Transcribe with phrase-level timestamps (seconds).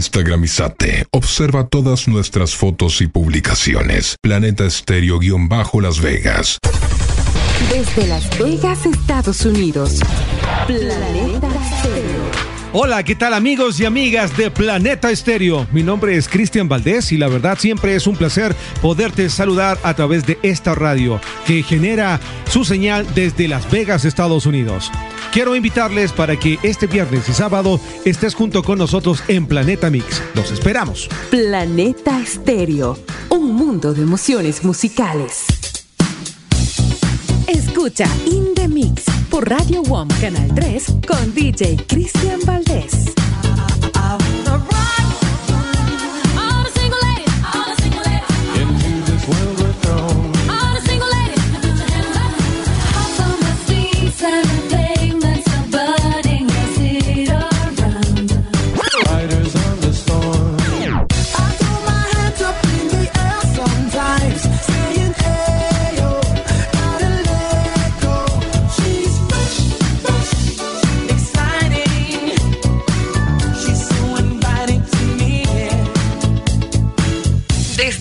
[0.00, 1.04] Instagramizate.
[1.10, 4.16] Observa todas nuestras fotos y publicaciones.
[4.22, 6.58] Planeta Estéreo-Las Vegas.
[7.70, 10.00] Desde Las Vegas, Estados Unidos.
[10.66, 11.48] Planeta.
[12.72, 15.66] Hola, ¿qué tal amigos y amigas de Planeta Estéreo?
[15.72, 19.94] Mi nombre es Cristian Valdés y la verdad siempre es un placer poderte saludar a
[19.94, 24.92] través de esta radio que genera su señal desde Las Vegas, Estados Unidos.
[25.32, 30.22] Quiero invitarles para que este viernes y sábado estés junto con nosotros en Planeta Mix.
[30.36, 31.08] Los esperamos.
[31.28, 32.96] Planeta Estéreo,
[33.30, 35.59] un mundo de emociones musicales.
[37.50, 43.19] Escucha In Mix por Radio WOM Canal 3 con DJ Cristian Valdés.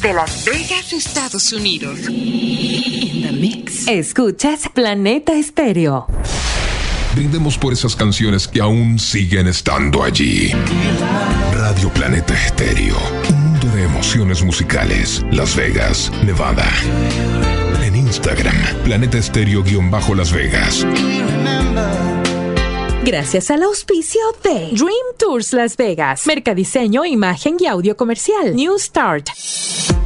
[0.02, 2.00] De Las Vegas, Estados Unidos.
[2.10, 3.88] In the mix.
[3.88, 6.08] Escuchas Planeta Estéreo.
[7.16, 10.52] Brindemos por esas canciones que aún siguen estando allí.
[11.54, 12.98] Radio Planeta Estéreo.
[13.30, 15.26] Un mundo de emociones musicales.
[15.32, 16.70] Las Vegas, Nevada.
[17.84, 20.86] En Instagram, Planeta Estéreo-Las Vegas
[23.04, 29.30] gracias al auspicio de Dream Tours Las Vegas, Mercadiseño, Imagen y Audio Comercial, New Start.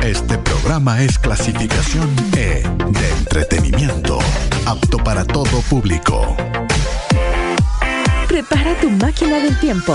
[0.04, 4.20] Este programa es clasificación E de entretenimiento,
[4.66, 6.36] apto para todo público.
[8.28, 9.94] Prepara tu máquina del tiempo.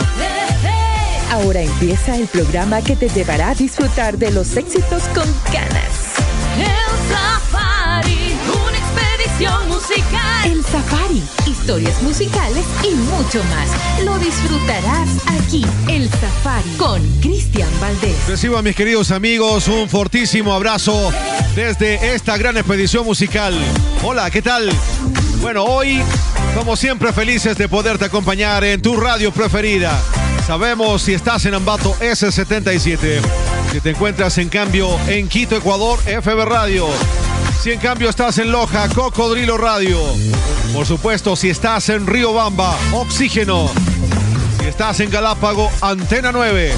[1.31, 6.17] Ahora empieza el programa que te llevará a disfrutar de los éxitos con ganas.
[6.57, 8.38] El Safari,
[9.47, 10.51] musical.
[10.51, 14.05] El Safari historias musicales y mucho más.
[14.05, 18.17] Lo disfrutarás aquí, El Safari, con Cristian Valdés.
[18.27, 21.13] Recibo a mis queridos amigos un fortísimo abrazo
[21.55, 23.55] desde esta gran expedición musical.
[24.03, 24.71] Hola, ¿qué tal?
[25.41, 26.03] Bueno, hoy,
[26.57, 30.03] como siempre, felices de poderte acompañar en tu radio preferida.
[30.47, 33.21] Sabemos si estás en Ambato S77,
[33.71, 36.89] si te encuentras en cambio en Quito, Ecuador, FB Radio
[37.61, 39.99] si en cambio estás en Loja, Cocodrilo Radio.
[40.73, 43.69] Por supuesto, si estás en Río Bamba, Oxígeno.
[44.61, 46.73] Si estás en Galápago, Antena 9.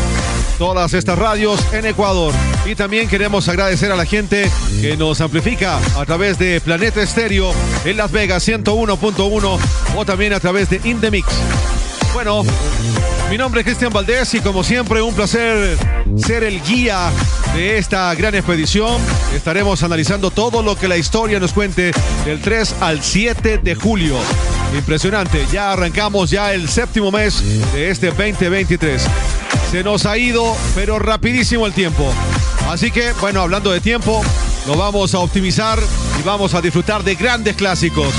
[0.58, 2.32] Todas estas radios en Ecuador.
[2.64, 7.52] Y también queremos agradecer a la gente que nos amplifica a través de Planeta Estéreo
[7.84, 9.58] en Las Vegas 101.1
[9.96, 11.26] o también a través de Indemix.
[12.12, 12.42] Bueno,
[13.30, 15.78] mi nombre es Cristian Valdés y como siempre un placer
[16.18, 17.12] ser el guía
[17.54, 19.00] de esta gran expedición.
[19.32, 21.92] Estaremos analizando todo lo que la historia nos cuente
[22.24, 24.16] del 3 al 7 de julio.
[24.74, 27.40] Impresionante, ya arrancamos ya el séptimo mes
[27.72, 29.02] de este 2023.
[29.70, 32.12] Se nos ha ido, pero rapidísimo el tiempo.
[32.68, 34.22] Así que, bueno, hablando de tiempo,
[34.66, 35.78] lo vamos a optimizar
[36.18, 38.12] y vamos a disfrutar de grandes clásicos.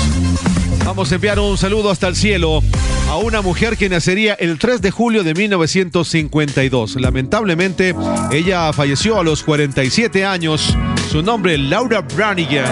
[0.84, 2.62] Vamos a enviar un saludo hasta el cielo
[3.08, 6.96] a una mujer que nacería el 3 de julio de 1952.
[6.96, 7.94] Lamentablemente,
[8.30, 10.76] ella falleció a los 47 años.
[11.10, 12.66] Su nombre, Laura Branigan,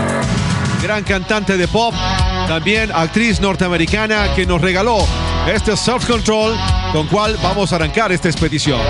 [0.83, 1.95] gran cantante de pop,
[2.49, 5.07] también actriz norteamericana que nos regaló
[5.53, 6.57] este Self Control,
[6.93, 8.81] con cual vamos a arrancar esta expedición.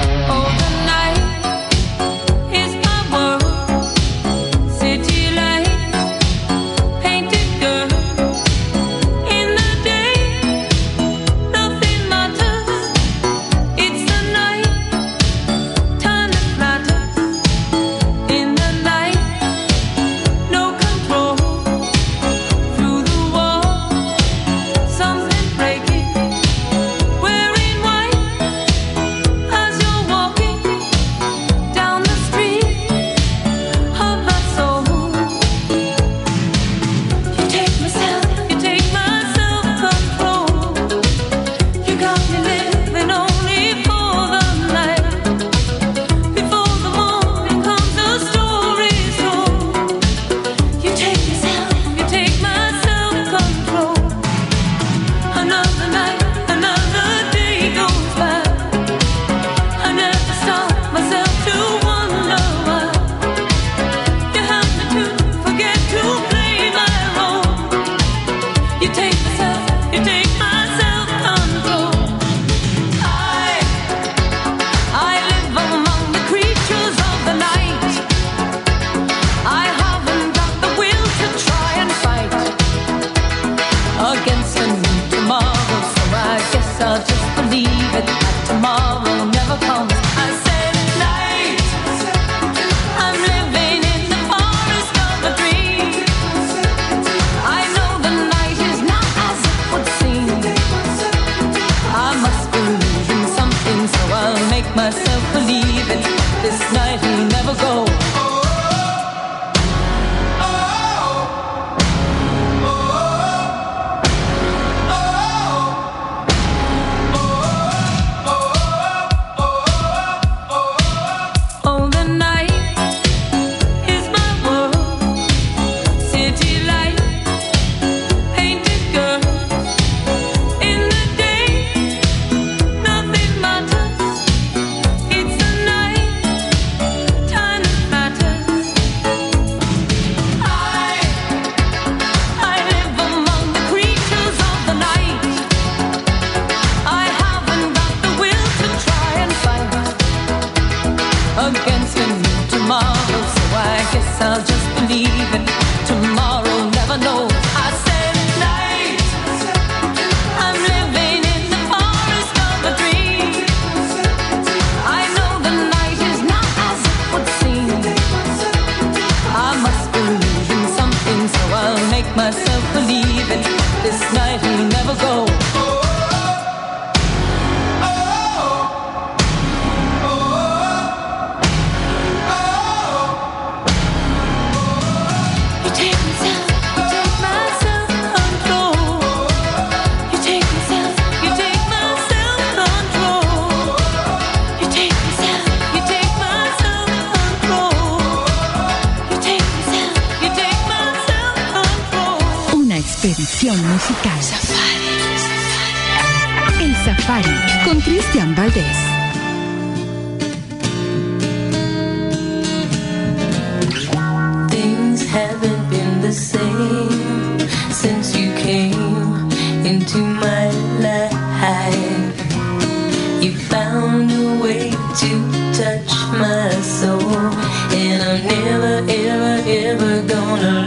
[229.46, 230.59] Ever, gonna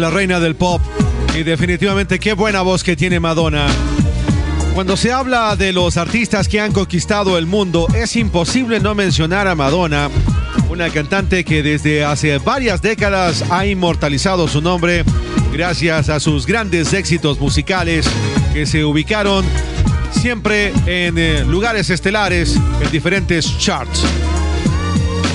[0.00, 0.80] la reina del pop.
[1.38, 3.66] Y definitivamente qué buena voz que tiene Madonna.
[4.74, 9.48] Cuando se habla de los artistas que han conquistado el mundo, es imposible no mencionar
[9.48, 10.08] a Madonna,
[10.70, 15.04] una cantante que desde hace varias décadas ha inmortalizado su nombre
[15.52, 18.08] gracias a sus grandes éxitos musicales
[18.52, 19.44] que se ubicaron
[20.12, 24.04] siempre en eh, lugares estelares en diferentes charts.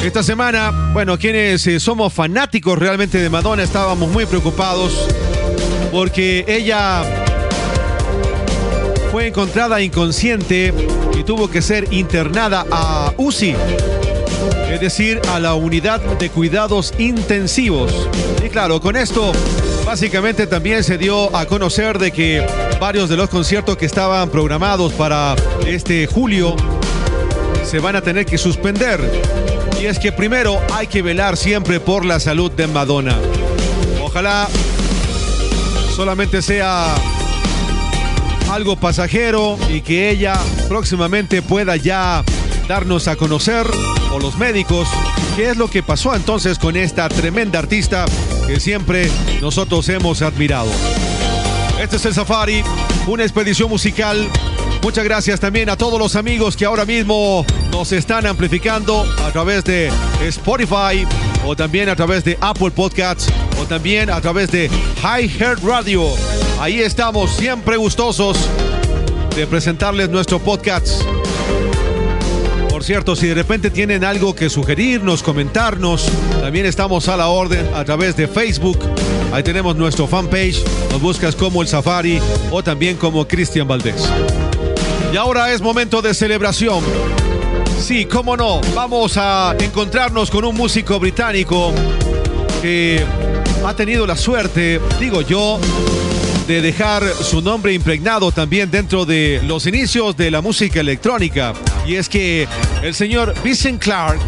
[0.04, 5.08] Esta semana, bueno, quienes eh, somos fanáticos realmente de Madonna estábamos muy preocupados
[5.94, 7.04] porque ella
[9.14, 10.74] fue encontrada inconsciente
[11.18, 13.56] y tuvo que ser internada a UCI,
[14.74, 18.10] es decir, a la unidad de cuidados intensivos.
[18.46, 19.32] Y claro, con esto
[19.86, 22.46] básicamente también se dio a conocer de que
[22.78, 25.34] varios de los conciertos que estaban programados para
[25.66, 26.58] este julio
[27.64, 29.00] se van a tener que suspender.
[29.84, 33.20] Y es que primero hay que velar siempre por la salud de Madonna.
[34.02, 34.48] Ojalá
[35.94, 36.96] solamente sea
[38.50, 42.24] algo pasajero y que ella próximamente pueda ya
[42.70, 43.68] darnos a conocer,
[44.14, 44.88] o los médicos,
[45.36, 48.06] qué es lo que pasó entonces con esta tremenda artista
[48.48, 49.12] que siempre
[49.42, 50.72] nosotros hemos admirado.
[51.82, 52.64] Este es el Safari,
[53.06, 54.30] una expedición musical.
[54.84, 59.64] Muchas gracias también a todos los amigos que ahora mismo nos están amplificando a través
[59.64, 59.90] de
[60.28, 61.08] Spotify
[61.46, 64.70] o también a través de Apple Podcasts o también a través de
[65.02, 66.04] High Heart Radio.
[66.60, 68.38] Ahí estamos siempre gustosos
[69.38, 71.02] de presentarles nuestro podcast.
[72.70, 76.10] Por cierto, si de repente tienen algo que sugerirnos, comentarnos,
[76.42, 78.80] también estamos a la orden a través de Facebook.
[79.32, 80.62] Ahí tenemos nuestro fanpage.
[80.92, 82.20] Nos buscas como El Safari
[82.52, 84.10] o también como Cristian Valdés.
[85.14, 86.84] Y ahora es momento de celebración.
[87.80, 91.72] Sí, cómo no, vamos a encontrarnos con un músico británico
[92.64, 93.06] que
[93.64, 95.60] ha tenido la suerte, digo yo,
[96.48, 101.54] de dejar su nombre impregnado también dentro de los inicios de la música electrónica.
[101.86, 102.48] Y es que
[102.82, 104.20] el señor Vincent Clark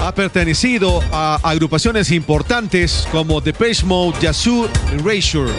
[0.00, 5.52] ha pertenecido a agrupaciones importantes como Depeche Mode, Yazoo Erasure.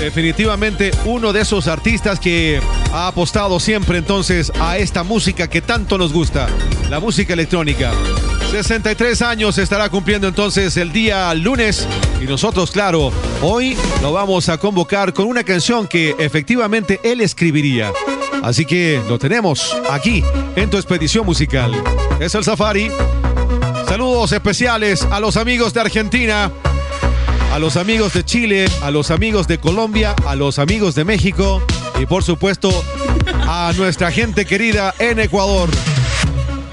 [0.00, 2.58] Definitivamente uno de esos artistas que
[2.90, 6.48] ha apostado siempre entonces a esta música que tanto nos gusta,
[6.88, 7.92] la música electrónica.
[8.50, 11.86] 63 años estará cumpliendo entonces el día lunes
[12.20, 17.92] y nosotros, claro, hoy lo vamos a convocar con una canción que efectivamente él escribiría.
[18.42, 20.24] Así que lo tenemos aquí
[20.56, 21.72] en tu expedición musical.
[22.18, 22.90] Es el Safari.
[23.86, 26.50] Saludos especiales a los amigos de Argentina,
[27.50, 31.62] a los amigos de Chile, a los amigos de Colombia, a los amigos de México
[32.00, 32.70] y por supuesto
[33.46, 35.68] a nuestra gente querida en Ecuador,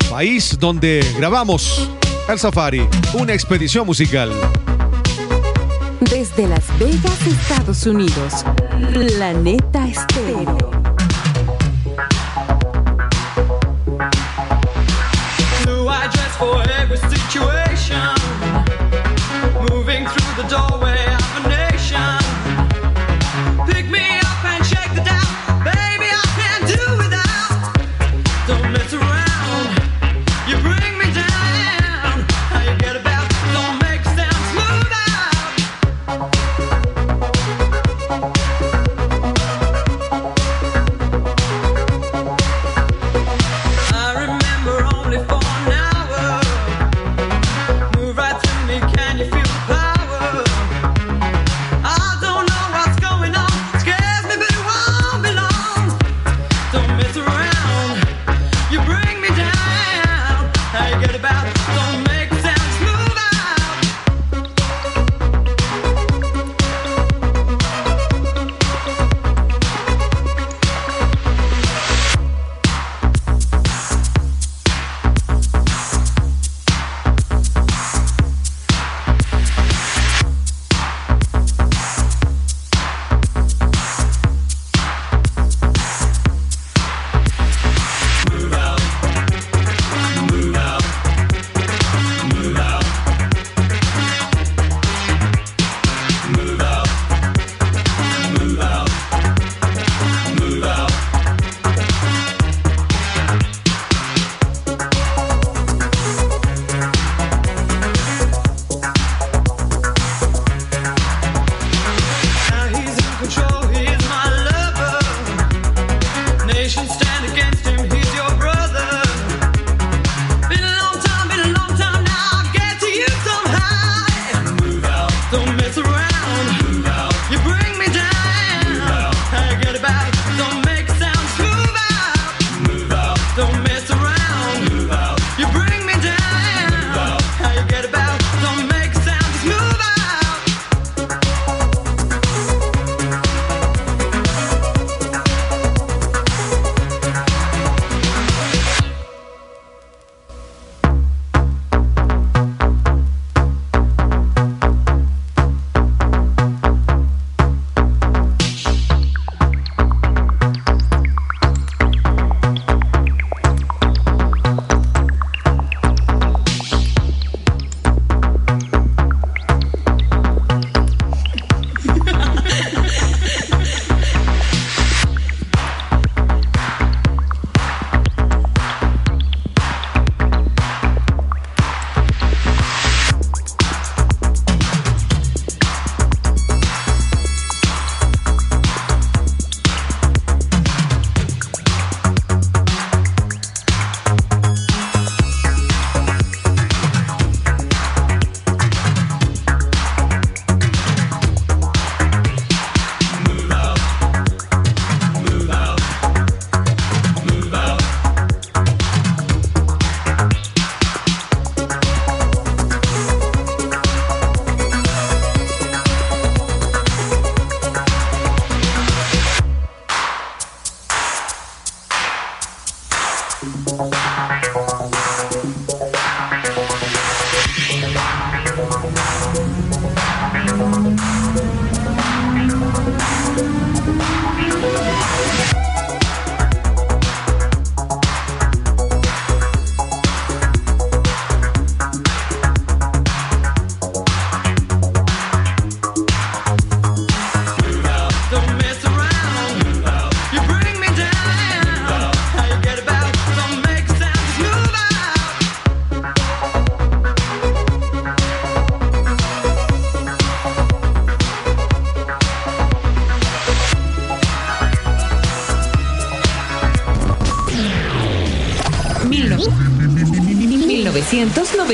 [0.09, 1.89] país donde grabamos
[2.29, 4.31] El Safari, una expedición musical.
[5.99, 8.45] Desde Las Vegas, Estados Unidos,
[8.93, 10.71] Planeta Estéreo.
[15.63, 17.66] Blue eye dress for every situation.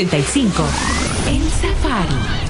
[0.07, 0.63] 55.
[1.27, 2.42] En Safari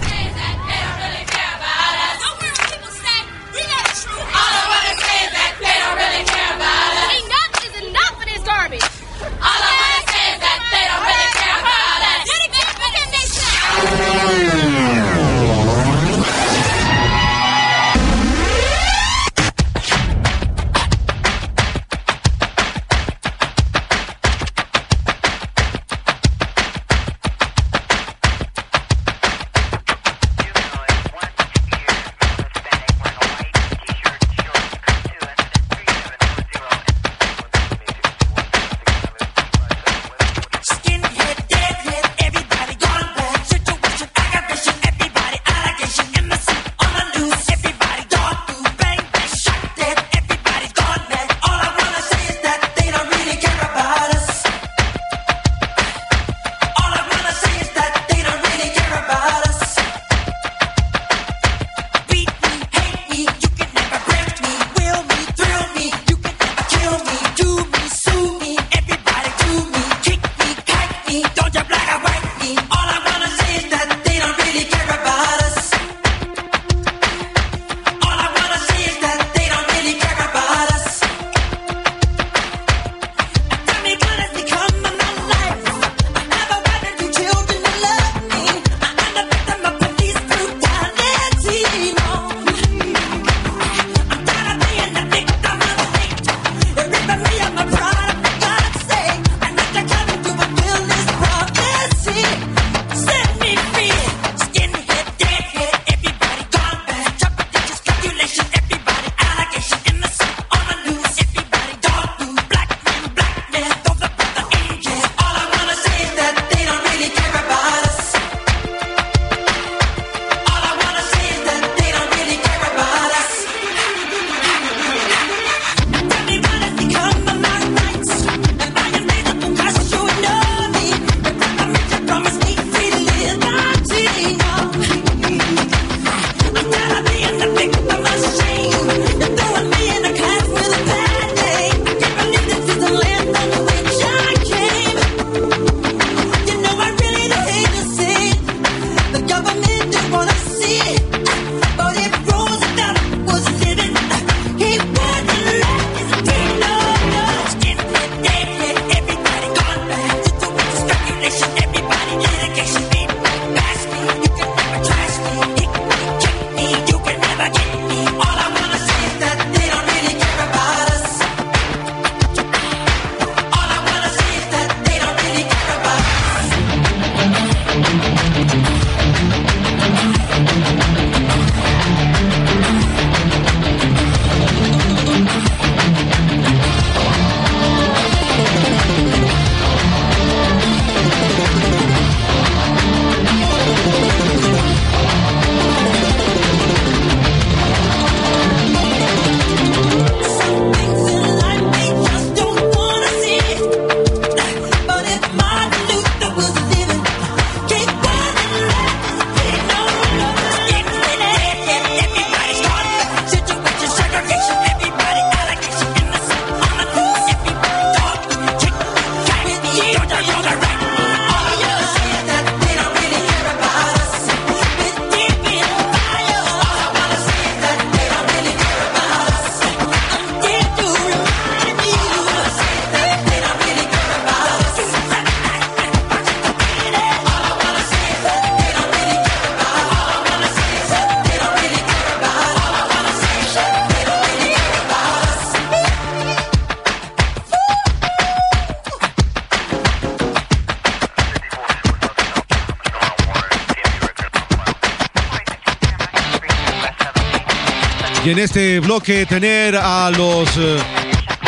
[258.33, 260.79] en este bloque tener a los eh,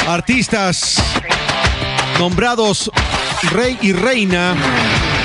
[0.07, 1.01] artistas
[2.19, 2.91] nombrados
[3.51, 4.55] rey y reina,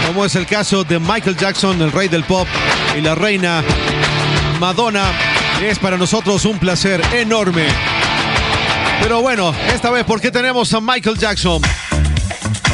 [0.06, 2.48] como es el caso de Michael Jackson, el rey del pop,
[2.96, 3.62] y la reina
[4.58, 5.12] Madonna.
[5.62, 7.66] Es para nosotros un placer enorme.
[9.02, 11.60] Pero bueno, esta vez, ¿por qué tenemos a Michael Jackson?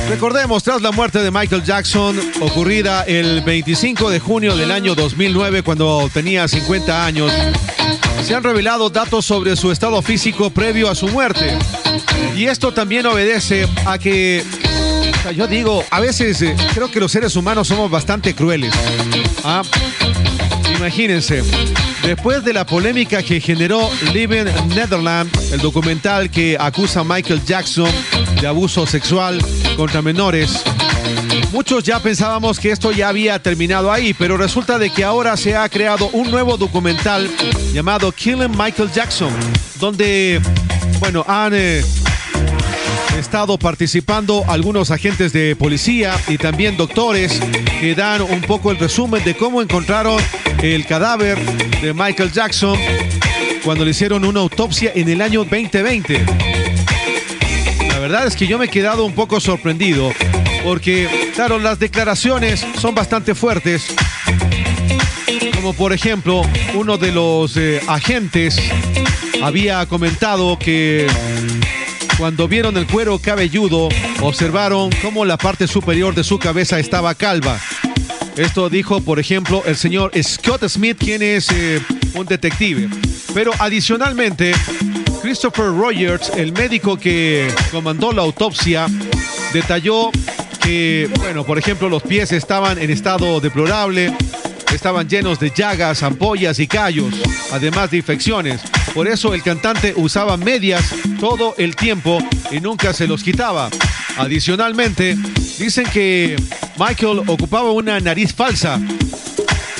[0.08, 5.62] Recordemos, tras la muerte de Michael Jackson, ocurrida el 25 de junio del año 2009,
[5.62, 7.32] cuando tenía 50 años,
[8.22, 11.56] se han revelado datos sobre su estado físico previo a su muerte.
[12.36, 14.44] Y esto también obedece a que,
[15.34, 18.72] yo digo, a veces eh, creo que los seres humanos somos bastante crueles.
[19.44, 19.62] ¿ah?
[20.76, 21.42] Imagínense,
[22.02, 27.90] después de la polémica que generó Living Netherland, el documental que acusa a Michael Jackson
[28.40, 29.38] de abuso sexual
[29.76, 30.62] contra menores,
[31.52, 35.56] Muchos ya pensábamos que esto ya había terminado ahí, pero resulta de que ahora se
[35.56, 37.30] ha creado un nuevo documental
[37.72, 39.32] llamado Killing Michael Jackson,
[39.78, 40.40] donde,
[41.00, 41.82] bueno, han eh,
[43.18, 47.40] estado participando algunos agentes de policía y también doctores
[47.80, 50.20] que dan un poco el resumen de cómo encontraron
[50.62, 51.38] el cadáver
[51.80, 52.78] de Michael Jackson
[53.64, 56.24] cuando le hicieron una autopsia en el año 2020.
[57.88, 60.12] La verdad es que yo me he quedado un poco sorprendido
[60.66, 63.86] porque, claro, las declaraciones son bastante fuertes.
[65.54, 66.42] Como por ejemplo,
[66.74, 68.58] uno de los eh, agentes
[69.40, 71.06] había comentado que
[72.18, 77.60] cuando vieron el cuero cabelludo, observaron cómo la parte superior de su cabeza estaba calva.
[78.36, 81.80] Esto dijo, por ejemplo, el señor Scott Smith, quien es eh,
[82.14, 82.88] un detective.
[83.32, 84.52] Pero adicionalmente,
[85.22, 88.88] Christopher Rogers, el médico que comandó la autopsia,
[89.52, 90.10] detalló
[91.18, 94.12] bueno, por ejemplo, los pies estaban en estado deplorable,
[94.74, 97.14] estaban llenos de llagas, ampollas y callos,
[97.52, 98.60] además de infecciones.
[98.92, 100.82] Por eso el cantante usaba medias
[101.20, 102.18] todo el tiempo
[102.50, 103.70] y nunca se los quitaba.
[104.16, 105.16] Adicionalmente,
[105.58, 106.36] dicen que
[106.78, 108.80] Michael ocupaba una nariz falsa,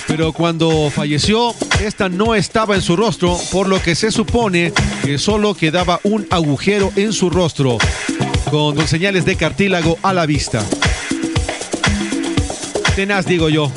[0.07, 4.72] pero cuando falleció, esta no estaba en su rostro, por lo que se supone
[5.05, 7.79] que solo quedaba un agujero en su rostro,
[8.51, 10.63] con señales de cartílago a la vista.
[12.95, 13.71] Tenaz, digo yo.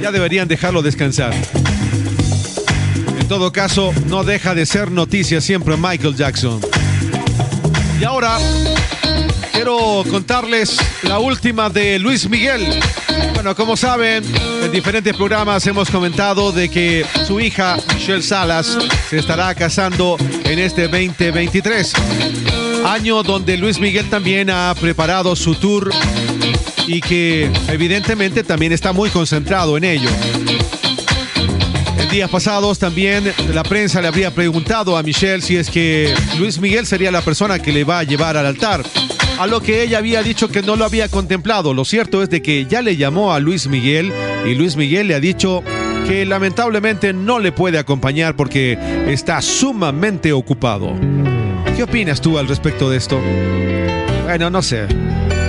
[0.00, 1.32] Ya deberían dejarlo descansar.
[3.20, 6.60] En todo caso, no deja de ser noticia siempre Michael Jackson.
[8.00, 8.38] Y ahora
[9.52, 12.80] quiero contarles la última de Luis Miguel.
[13.34, 14.24] Bueno, como saben,
[14.62, 20.58] en diferentes programas hemos comentado de que su hija, Michelle Salas, se estará casando en
[20.58, 21.92] este 2023.
[22.84, 25.90] Año donde Luis Miguel también ha preparado su tour
[26.86, 30.08] y que evidentemente también está muy concentrado en ello.
[31.98, 36.58] En días pasados también la prensa le habría preguntado a Michelle si es que Luis
[36.58, 38.82] Miguel sería la persona que le va a llevar al altar.
[39.38, 41.74] A lo que ella había dicho que no lo había contemplado.
[41.74, 44.12] Lo cierto es de que ya le llamó a Luis Miguel
[44.44, 45.62] y Luis Miguel le ha dicho
[46.06, 48.76] que lamentablemente no le puede acompañar porque
[49.08, 50.94] está sumamente ocupado.
[51.82, 53.20] ¿Qué opinas tú al respecto de esto?
[54.22, 54.86] Bueno, no sé.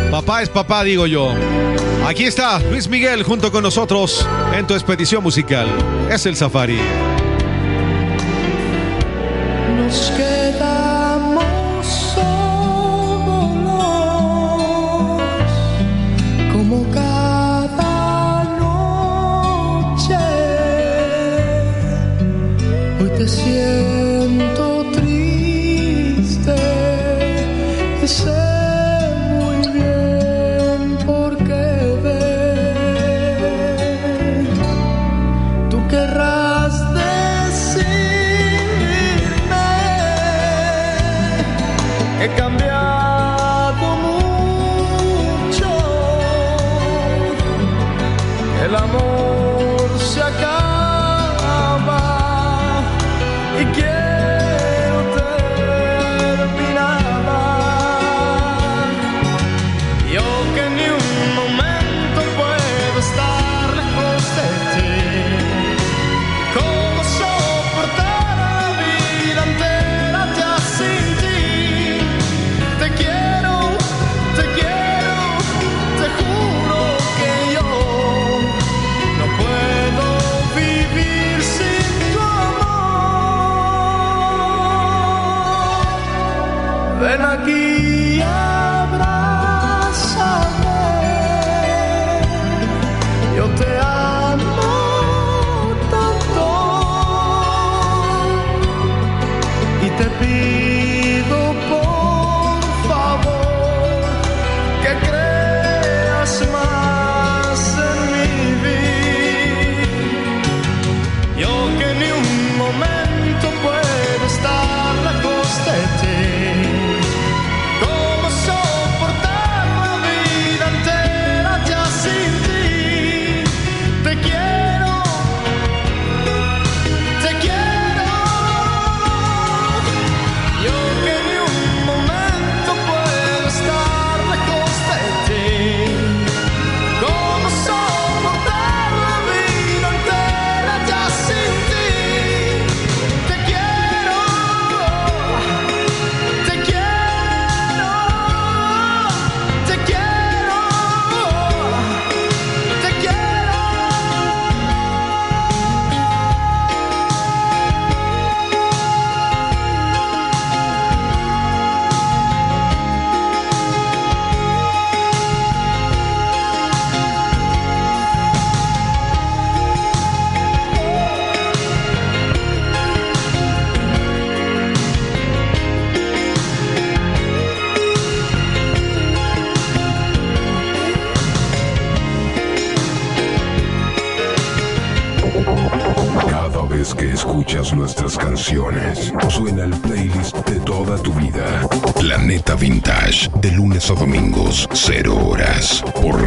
[0.09, 1.31] Papá es papá, digo yo.
[2.07, 5.67] Aquí está Luis Miguel junto con nosotros en tu expedición musical.
[6.09, 6.79] Es el Safari.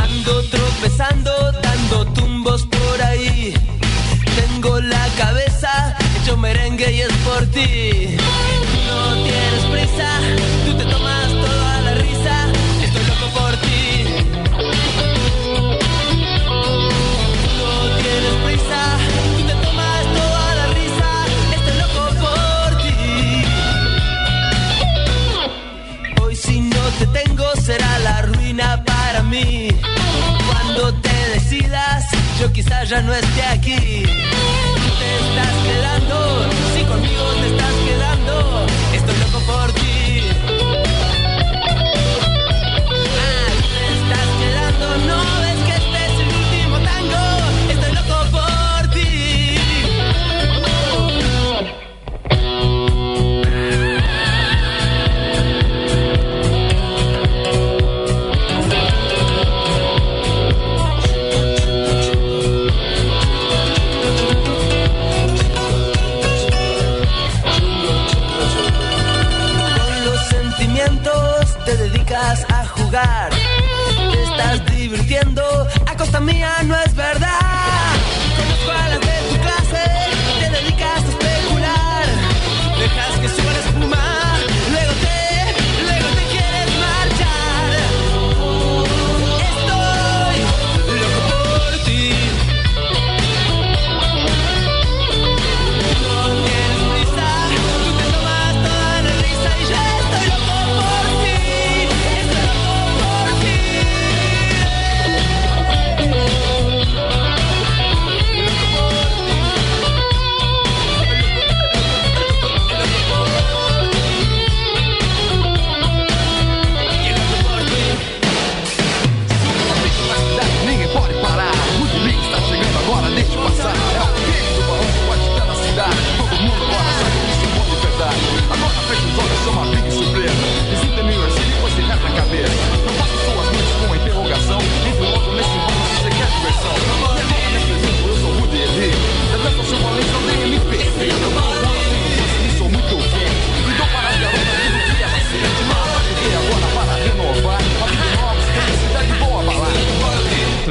[0.03, 1.31] Ando tropezando,
[1.63, 3.55] dando tumbos por ahí.
[4.35, 7.92] Tengo la cabeza hecho merengue y es por ti.
[32.43, 33.75] Yo quizás ya no esté aquí.
[33.79, 36.52] Te estás quedando,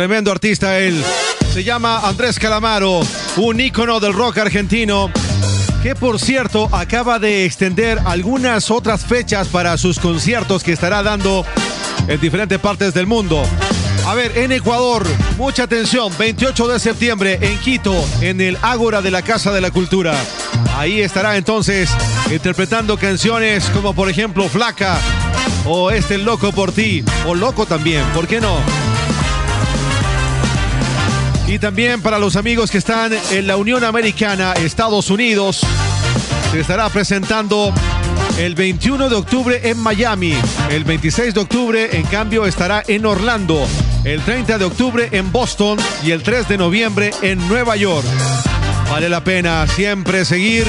[0.02, 1.00] Tremendo artista él.
[1.54, 3.02] Se llama Andrés Calamaro,
[3.36, 5.08] un ícono del rock argentino
[5.80, 11.46] que por cierto acaba de extender algunas otras fechas para sus conciertos que estará dando
[12.08, 13.44] en diferentes partes del mundo.
[14.04, 15.06] A ver, en Ecuador,
[15.38, 19.70] mucha atención, 28 de septiembre en Quito, en el Ágora de la Casa de la
[19.70, 20.16] Cultura.
[20.76, 21.88] Ahí estará entonces
[22.28, 24.98] interpretando canciones como por ejemplo Flaca
[25.64, 28.58] o Este Loco por ti, o Loco también, ¿por qué no?
[31.52, 35.60] Y también para los amigos que están en la Unión Americana, Estados Unidos,
[36.50, 37.74] se estará presentando
[38.38, 40.34] el 21 de octubre en Miami.
[40.70, 43.66] El 26 de octubre, en cambio, estará en Orlando.
[44.02, 48.06] El 30 de octubre en Boston y el 3 de noviembre en Nueva York.
[48.90, 50.66] Vale la pena siempre seguir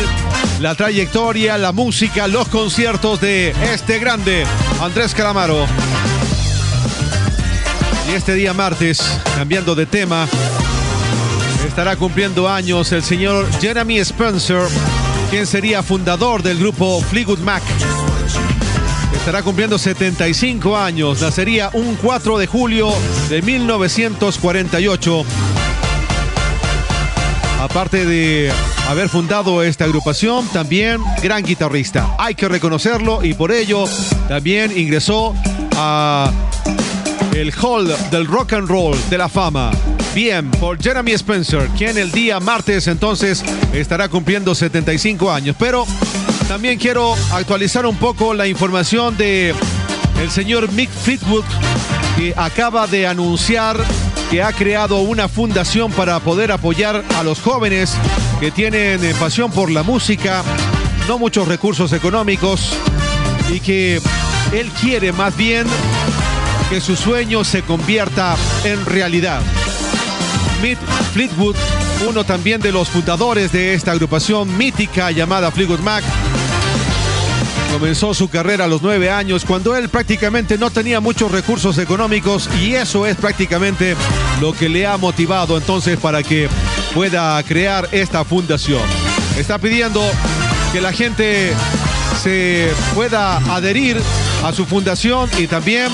[0.60, 4.44] la trayectoria, la música, los conciertos de este grande
[4.82, 5.66] Andrés Calamaro.
[8.14, 9.02] Este día martes,
[9.36, 10.28] cambiando de tema,
[11.68, 14.68] estará cumpliendo años el señor Jeremy Spencer,
[15.32, 17.64] quien sería fundador del grupo Fleetwood Mac.
[19.16, 22.94] Estará cumpliendo 75 años, nacería un 4 de julio
[23.30, 25.26] de 1948.
[27.62, 28.52] Aparte de
[28.90, 32.16] haber fundado esta agrupación, también gran guitarrista.
[32.20, 33.86] Hay que reconocerlo y por ello
[34.28, 35.34] también ingresó
[35.76, 36.32] a
[37.34, 39.72] el Hall del Rock and Roll de la Fama.
[40.14, 45.56] Bien, por Jeremy Spencer, quien el día martes entonces estará cumpliendo 75 años.
[45.58, 45.86] Pero
[46.48, 49.56] también quiero actualizar un poco la información de
[50.22, 51.44] el señor Mick Fleetwood,
[52.18, 53.78] que acaba de anunciar
[54.30, 57.96] que ha creado una fundación para poder apoyar a los jóvenes
[58.40, 60.44] que tienen eh, pasión por la música,
[61.08, 62.74] no muchos recursos económicos
[63.52, 64.02] y que
[64.52, 65.66] él quiere más bien
[66.70, 69.42] que su sueño se convierta en realidad.
[70.62, 70.80] Mick
[71.14, 71.56] Fleetwood,
[72.08, 76.04] uno también de los fundadores de esta agrupación mítica llamada Fleetwood Mac,
[77.74, 82.48] comenzó su carrera a los nueve años cuando él prácticamente no tenía muchos recursos económicos
[82.62, 83.96] y eso es prácticamente
[84.40, 86.48] lo que le ha motivado entonces para que
[86.94, 88.82] pueda crear esta fundación.
[89.38, 90.02] Está pidiendo
[90.72, 91.52] que la gente
[92.22, 94.00] se pueda adherir
[94.44, 95.88] a su fundación y también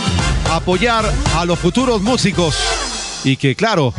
[0.52, 2.56] apoyar a los futuros músicos
[3.24, 3.94] y que claro,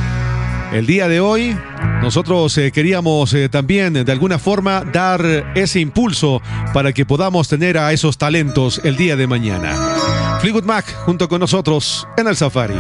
[0.73, 1.57] el día de hoy
[2.03, 6.41] nosotros eh, queríamos eh, también de alguna forma dar ese impulso
[6.73, 10.39] para que podamos tener a esos talentos el día de mañana.
[10.41, 12.75] Fleetwood Mac junto con nosotros en el Safari.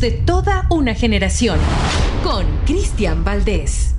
[0.00, 1.58] De toda una generación.
[2.22, 3.94] Con Cristian Valdés.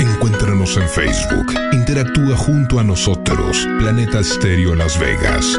[0.00, 1.54] Encuéntranos en Facebook.
[1.72, 3.68] Interactúa junto a nosotros.
[3.78, 5.58] Planeta Estéreo Las Vegas.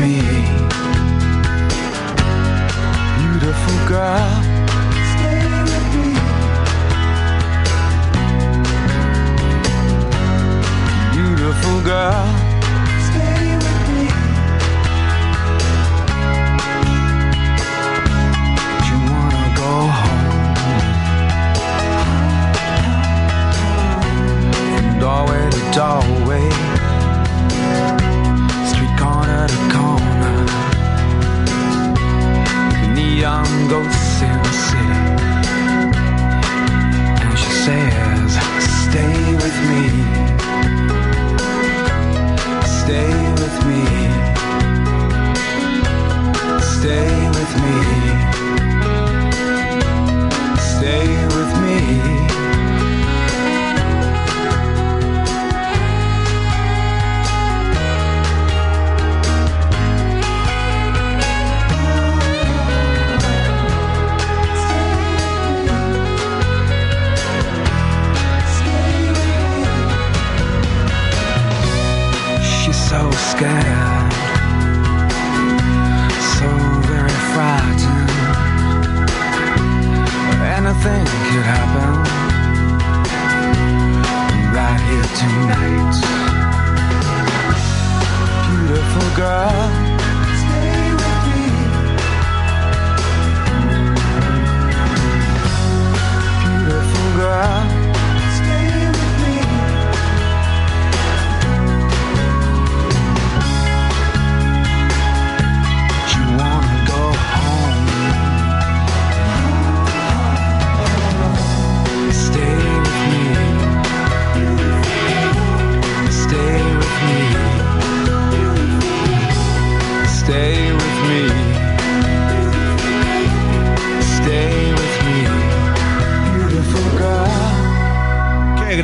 [0.00, 0.75] Me."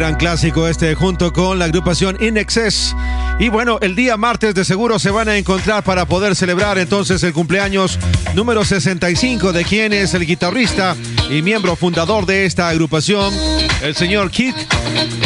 [0.03, 2.93] Gran clásico este junto con la agrupación In Excess.
[3.39, 7.23] Y bueno, el día martes de seguro se van a encontrar para poder celebrar entonces
[7.23, 8.01] el cumpleaños
[8.35, 10.97] número 65 de quien es el guitarrista
[11.31, 13.33] y miembro fundador de esta agrupación,
[13.81, 14.57] el señor Keith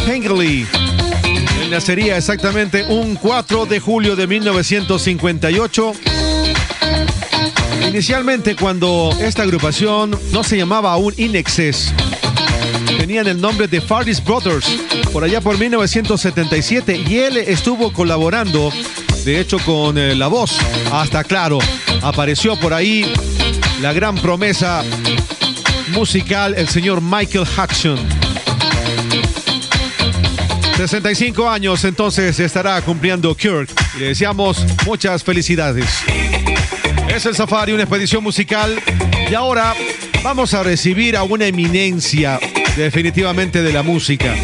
[0.07, 0.67] Pinkley.
[1.63, 5.93] Él nacería exactamente un 4 de julio de 1958.
[7.89, 11.95] Inicialmente cuando esta agrupación no se llamaba aún In Excess,
[13.07, 14.67] tenían el nombre de Fardis Brothers
[15.13, 18.73] por allá por 1977 y él estuvo colaborando
[19.25, 20.59] de hecho con eh, la voz.
[20.91, 21.61] Hasta claro
[22.03, 23.07] apareció por ahí
[23.81, 24.83] la gran promesa
[25.93, 27.97] musical el señor Michael Jackson.
[30.77, 35.87] 65 años entonces estará cumpliendo Kirk y le deseamos muchas felicidades.
[37.09, 38.83] Es el Safari, una expedición musical.
[39.31, 39.75] Y ahora
[40.25, 42.41] vamos a recibir a una eminencia
[42.77, 44.35] definitivamente de la música.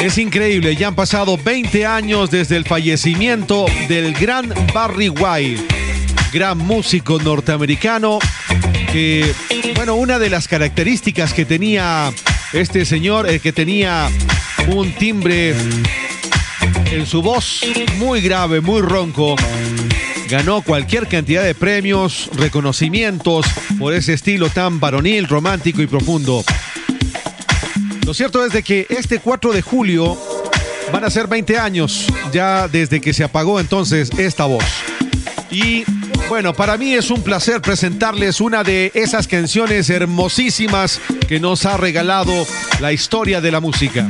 [0.00, 5.64] Es increíble, ya han pasado 20 años desde el fallecimiento del gran Barry White,
[6.32, 8.18] gran músico norteamericano,
[8.92, 9.34] que,
[9.74, 12.12] bueno, una de las características que tenía
[12.52, 14.08] este señor es que tenía
[14.68, 15.54] un timbre
[16.92, 17.62] en su voz
[17.96, 19.36] muy grave, muy ronco.
[20.34, 23.46] Ganó cualquier cantidad de premios, reconocimientos
[23.78, 26.42] por ese estilo tan varonil, romántico y profundo.
[28.04, 30.18] Lo cierto es de que este 4 de julio
[30.92, 34.64] Van a ser 20 años ya desde que se apagó entonces esta voz.
[35.50, 35.84] Y
[36.28, 41.76] bueno, para mí es un placer presentarles una de esas canciones hermosísimas que nos ha
[41.76, 42.32] regalado
[42.80, 44.08] la historia de la música.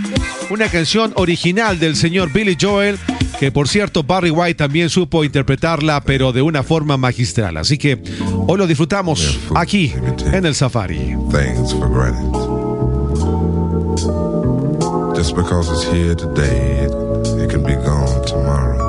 [0.50, 2.98] Una canción original del señor Billy Joel,
[3.38, 7.56] que por cierto Barry White también supo interpretarla, pero de una forma magistral.
[7.56, 8.02] Así que
[8.46, 9.92] hoy lo disfrutamos aquí
[10.32, 11.16] en el Safari.
[11.30, 12.32] things for granted.
[15.16, 16.92] Just because it's here today, it,
[17.42, 18.88] it can be gone tomorrow.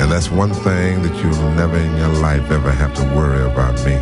[0.00, 3.74] And that's one thing that you'll never in your life ever have to worry about
[3.84, 3.94] me.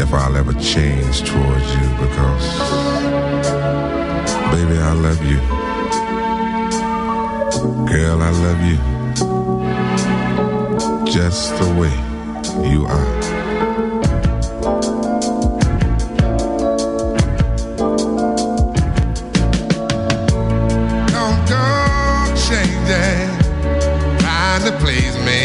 [0.00, 2.95] If I'll ever change towards you, because,
[4.56, 5.38] baby, I love you.
[7.92, 8.78] Girl, I love you.
[11.04, 11.94] Just the way
[12.70, 13.12] you are.
[21.14, 21.66] Don't go
[22.48, 23.28] changing,
[24.20, 25.40] trying to please me.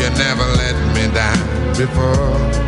[0.00, 1.46] You never let me down
[1.76, 2.67] before.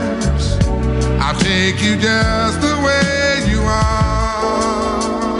[1.33, 5.37] I'll take you just the way you are.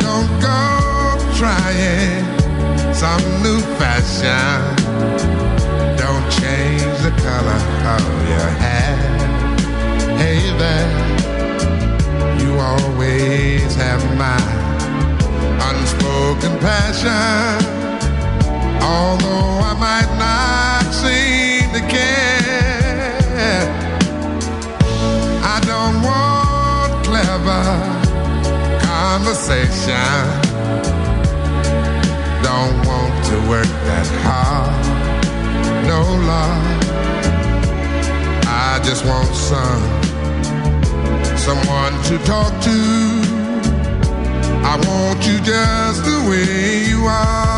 [0.00, 0.60] Don't go
[1.38, 2.24] trying
[2.92, 4.58] some new fashion.
[5.96, 7.60] Don't change the color
[7.94, 8.96] of your hair.
[10.18, 10.90] Hey there,
[12.40, 14.42] you always have my
[15.70, 17.81] unspoken passion.
[18.82, 23.62] Although I might not seem to care,
[25.54, 27.64] I don't want clever
[28.82, 30.52] conversation.
[32.42, 34.84] Don't want to work that hard.
[35.86, 36.00] No
[36.32, 36.82] love.
[38.46, 39.82] I just want some
[41.36, 42.78] someone to talk to.
[44.64, 47.51] I want you just the way you are.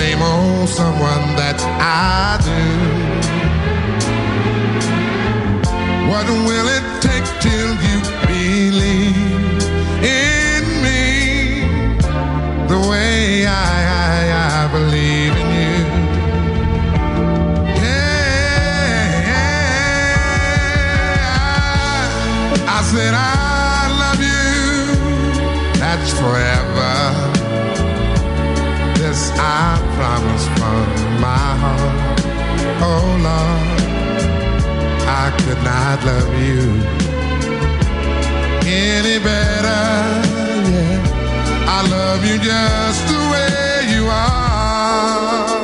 [0.00, 2.64] Same old someone that I do.
[6.10, 7.96] What will it take till you
[8.30, 9.64] believe
[10.22, 11.04] in me
[12.72, 13.50] the way I,
[14.04, 14.18] I,
[14.54, 15.76] I believe in you?
[17.84, 19.10] Yeah,
[22.76, 23.24] I said I
[24.02, 24.44] love you.
[25.78, 26.69] That's forever.
[29.42, 30.86] I promise from
[31.20, 32.20] my heart.
[32.82, 33.80] Oh Lord,
[35.22, 36.64] I could not love you
[38.66, 39.84] any better.
[40.70, 45.59] Yeah, I love you just the way you are.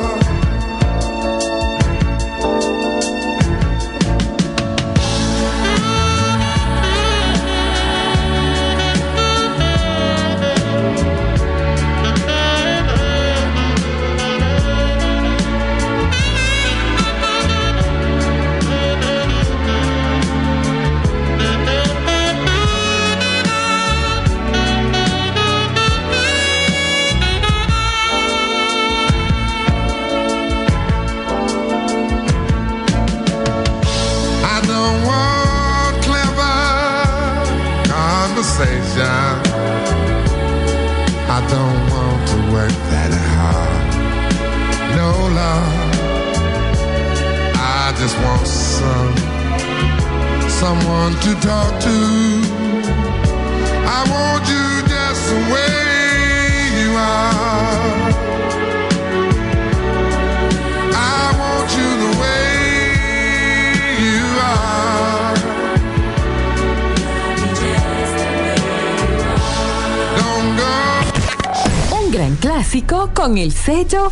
[73.38, 74.10] El sello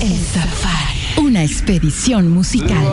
[0.00, 1.00] El Safari.
[1.18, 2.86] una expedición musical.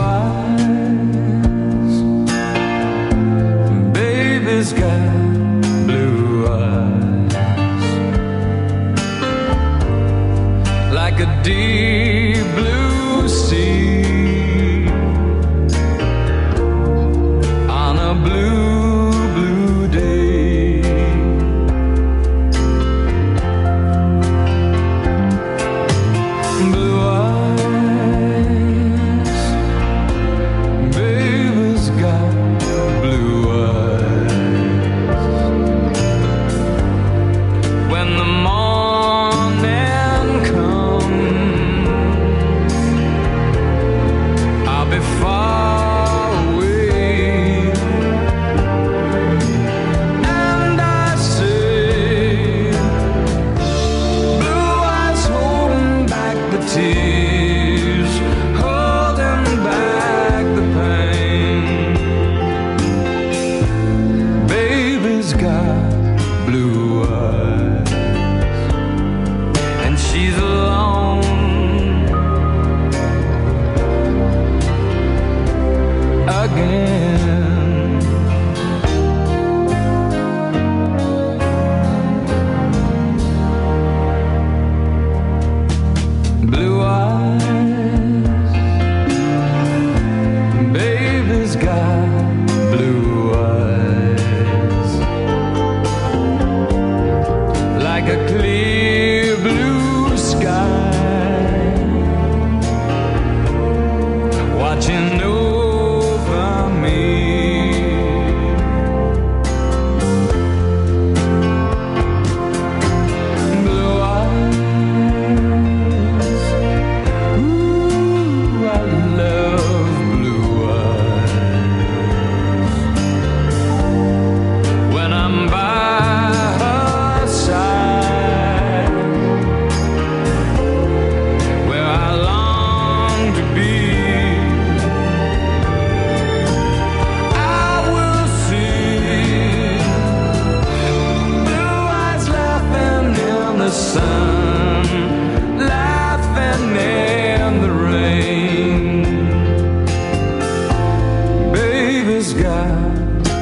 [152.40, 152.72] sky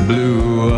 [0.09, 0.78] blue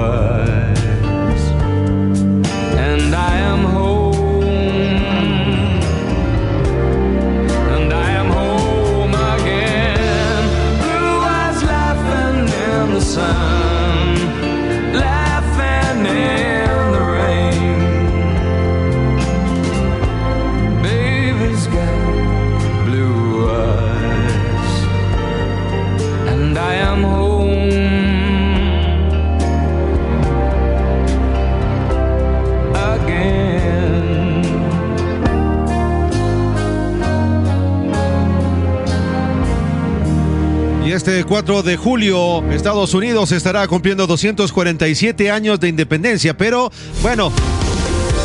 [41.31, 46.73] 4 de julio, Estados Unidos estará cumpliendo 247 años de independencia, pero
[47.03, 47.31] bueno.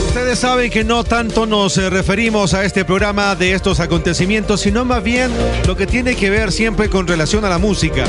[0.08, 4.86] Ustedes saben que no tanto nos eh, referimos a este programa de estos acontecimientos, sino
[4.86, 5.30] más bien
[5.68, 8.06] lo que tiene que ver siempre con relación a la música.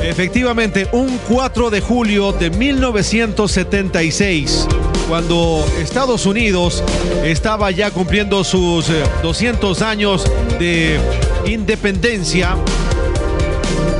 [0.00, 4.68] Efectivamente, un 4 de julio de 1976,
[5.08, 6.84] cuando Estados Unidos
[7.24, 10.24] estaba ya cumpliendo sus eh, 200 años
[10.60, 11.00] de
[11.46, 12.54] independencia,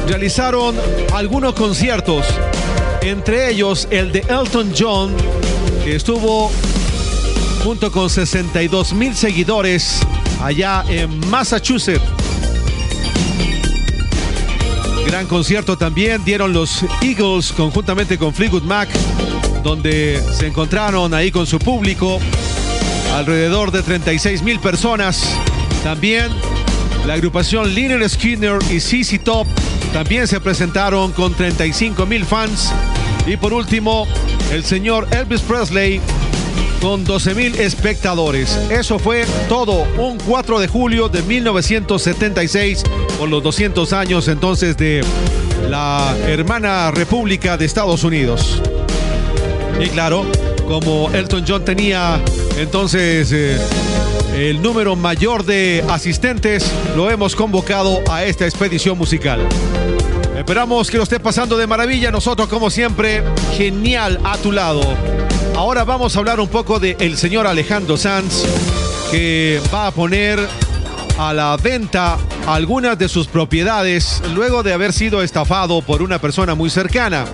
[0.09, 0.75] realizaron
[1.13, 2.25] algunos conciertos,
[3.03, 5.15] entre ellos el de Elton John,
[5.85, 6.51] que estuvo
[7.63, 10.01] junto con 62 mil seguidores
[10.43, 12.03] allá en Massachusetts.
[15.07, 18.89] Gran concierto también dieron los Eagles conjuntamente con Fleetwood Mac,
[19.63, 22.19] donde se encontraron ahí con su público,
[23.15, 25.23] alrededor de 36 mil personas.
[25.85, 26.29] También
[27.09, 29.47] la agrupación Liner Skinner y CC Top
[29.95, 32.71] también se presentaron con 35 mil fans.
[33.27, 34.07] Y por último,
[34.53, 36.03] el señor Elvis Presley
[36.83, 38.59] con 12 mil espectadores.
[38.71, 42.83] Eso fue todo un 4 de julio de 1976
[43.19, 45.03] por los 200 años entonces de
[45.67, 48.61] la hermana República de Estados Unidos.
[49.81, 50.27] Y claro,
[50.67, 52.21] como Elton John tenía
[52.59, 53.59] entonces eh,
[54.39, 56.65] el número mayor de asistentes,
[56.95, 59.41] lo hemos convocado a esta expedición musical.
[60.37, 62.13] Esperamos que lo esté pasando de maravilla.
[62.13, 63.25] Nosotros, como siempre,
[63.57, 64.83] genial a tu lado.
[65.57, 68.45] Ahora vamos a hablar un poco de señor Alejandro Sanz,
[69.11, 70.39] que va a poner
[71.19, 72.17] a la venta
[72.47, 77.25] algunas de sus propiedades luego de haber sido estafado por una persona muy cercana.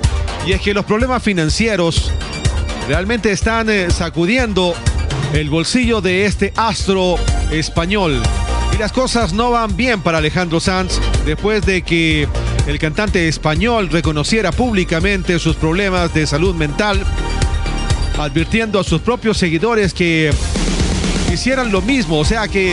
[0.46, 2.10] Y es que los problemas financieros
[2.88, 4.74] realmente están eh, sacudiendo
[5.34, 7.16] el bolsillo de este astro
[7.50, 8.22] español.
[8.72, 12.28] Y las cosas no van bien para Alejandro Sanz después de que
[12.66, 17.04] el cantante español reconociera públicamente sus problemas de salud mental,
[18.18, 20.32] advirtiendo a sus propios seguidores que
[21.32, 22.18] hicieran lo mismo.
[22.18, 22.72] O sea que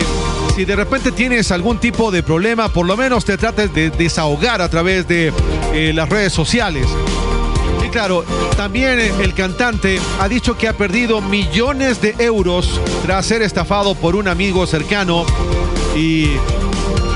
[0.54, 4.62] si de repente tienes algún tipo de problema, por lo menos te trates de desahogar
[4.62, 5.32] a través de
[5.74, 6.86] eh, las redes sociales.
[7.92, 8.24] Claro,
[8.56, 14.16] también el cantante ha dicho que ha perdido millones de euros tras ser estafado por
[14.16, 15.26] un amigo cercano
[15.94, 16.28] y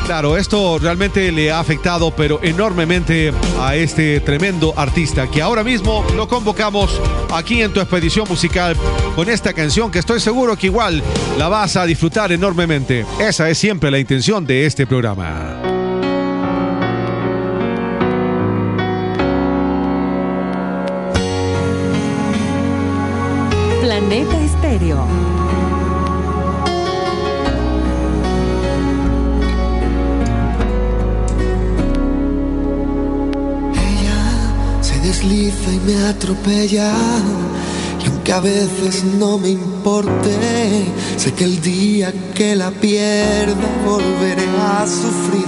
[0.04, 6.04] claro, esto realmente le ha afectado pero enormemente a este tremendo artista que ahora mismo
[6.14, 7.00] lo convocamos
[7.32, 8.76] aquí en tu expedición musical
[9.14, 11.02] con esta canción que estoy seguro que igual
[11.38, 13.06] la vas a disfrutar enormemente.
[13.18, 15.75] Esa es siempre la intención de este programa.
[24.08, 25.04] Planeta Estéreo.
[34.80, 36.92] se desliza y me atropella.
[38.00, 40.84] Y aunque a veces no me importe,
[41.16, 45.46] sé que el día que la pierda volveré a sufrir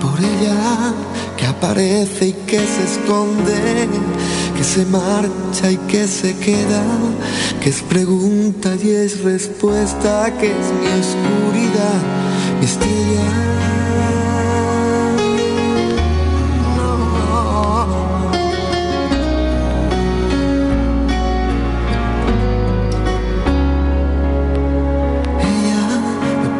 [0.00, 0.94] por ella,
[1.36, 3.86] que aparece y que se esconde,
[4.62, 6.84] que se marcha y que se queda,
[7.60, 12.00] que es pregunta y es respuesta, que es mi oscuridad,
[12.60, 13.26] mi estrella.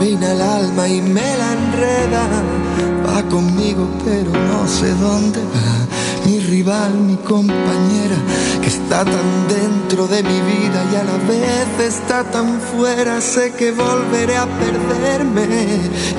[0.01, 2.25] peina el alma y me la enreda.
[3.07, 6.12] Va conmigo, pero no sé dónde va.
[6.25, 8.17] Mi rival, mi compañera,
[8.61, 13.21] que está tan dentro de mi vida y a la vez está tan fuera.
[13.21, 15.47] Sé que volveré a perderme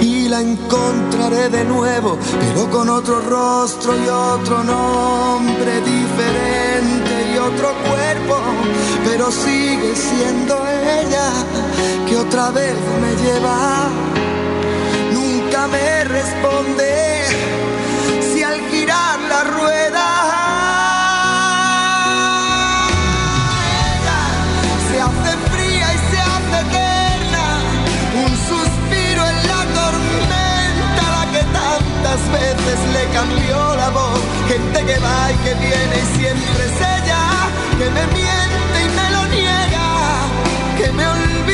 [0.01, 7.74] y la encontraré de nuevo, pero con otro rostro y otro nombre diferente y otro
[7.88, 8.38] cuerpo.
[9.06, 11.30] Pero sigue siendo ella
[12.08, 13.89] que otra vez me lleva.
[15.14, 17.24] Nunca me responde
[18.34, 19.83] si al girar la rueda
[33.24, 34.19] cambió la voz.
[34.47, 37.24] Gente que va y que viene y siempre es ella
[37.80, 39.88] que me miente y me lo niega,
[40.78, 41.53] que me olvida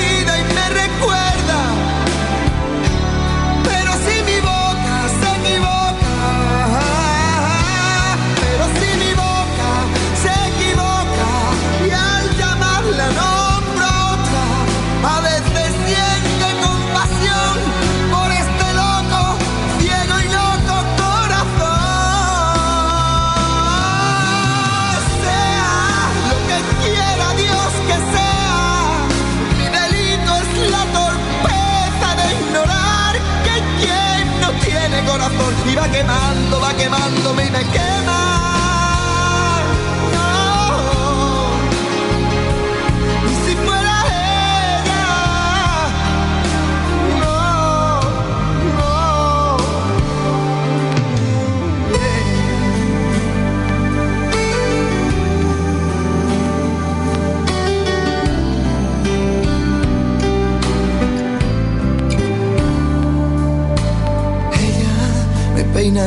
[35.99, 37.98] quemando, va quemándome y me quema.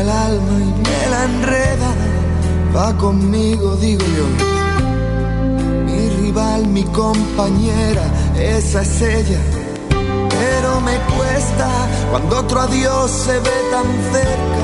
[0.00, 1.90] El alma y me la enreda.
[2.74, 4.26] Va conmigo, digo yo.
[5.86, 8.04] Mi rival, mi compañera,
[8.36, 9.40] esa es ella.
[10.30, 11.68] Pero me cuesta
[12.10, 14.62] cuando otro adiós se ve tan cerca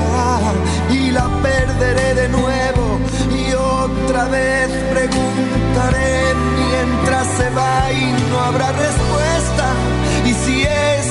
[0.91, 2.99] y la perderé de nuevo
[3.31, 9.28] y otra vez preguntaré mientras se va y no habrá respuesta.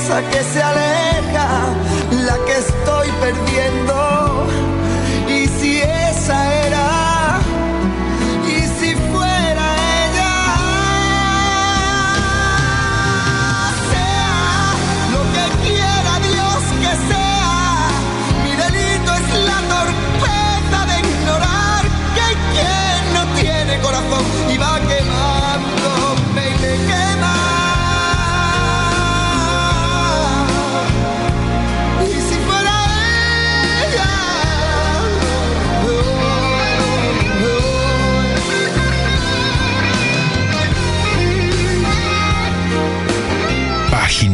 [0.09, 1.47] Esa que se aleja,
[2.25, 4.47] la que estoy perdiendo,
[5.27, 7.39] y si esa era,
[8.43, 9.65] y si fuera
[10.01, 10.35] ella,
[13.91, 14.73] sea
[15.13, 17.89] lo que quiera Dios que sea,
[18.45, 21.83] mi delito es la torpeza de ignorar
[22.15, 24.98] que quien no tiene corazón y va quemándome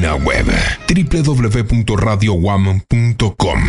[0.05, 0.45] página web
[0.87, 3.59] www.radiowam.com.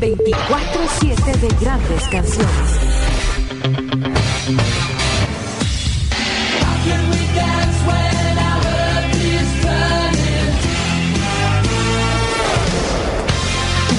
[0.00, 2.50] 24-7 de grandes canciones.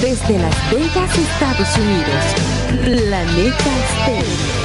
[0.00, 2.24] Desde Las Vegas, Estados Unidos,
[2.84, 4.55] Planeta Estéreo.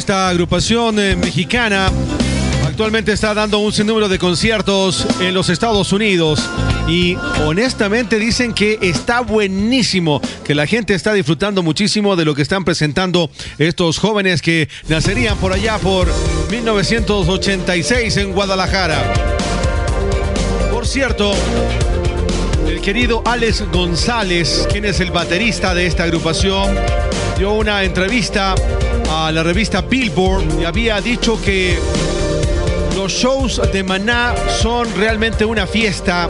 [0.05, 1.91] Esta agrupación eh, mexicana
[2.67, 6.43] actualmente está dando un sinnúmero de conciertos en los Estados Unidos.
[6.87, 12.43] Y honestamente dicen que está buenísimo, que la gente está disfrutando muchísimo de lo que
[12.43, 16.07] están presentando estos jóvenes que nacerían por allá por
[16.51, 19.11] 1986 en Guadalajara.
[20.71, 21.33] Por cierto,
[22.69, 26.77] el querido Alex González, quien es el baterista de esta agrupación,
[27.39, 28.55] dio una entrevista
[29.27, 31.79] a la revista Billboard había dicho que
[32.95, 36.27] los shows de Maná son realmente una fiesta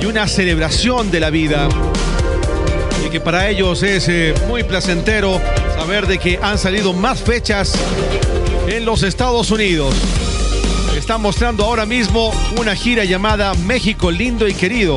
[0.00, 1.68] y una celebración de la vida.
[3.06, 5.40] Y que para ellos es eh, muy placentero
[5.76, 7.74] saber de que han salido más fechas
[8.66, 9.94] en los Estados Unidos.
[10.96, 14.96] Están mostrando ahora mismo una gira llamada México Lindo y Querido.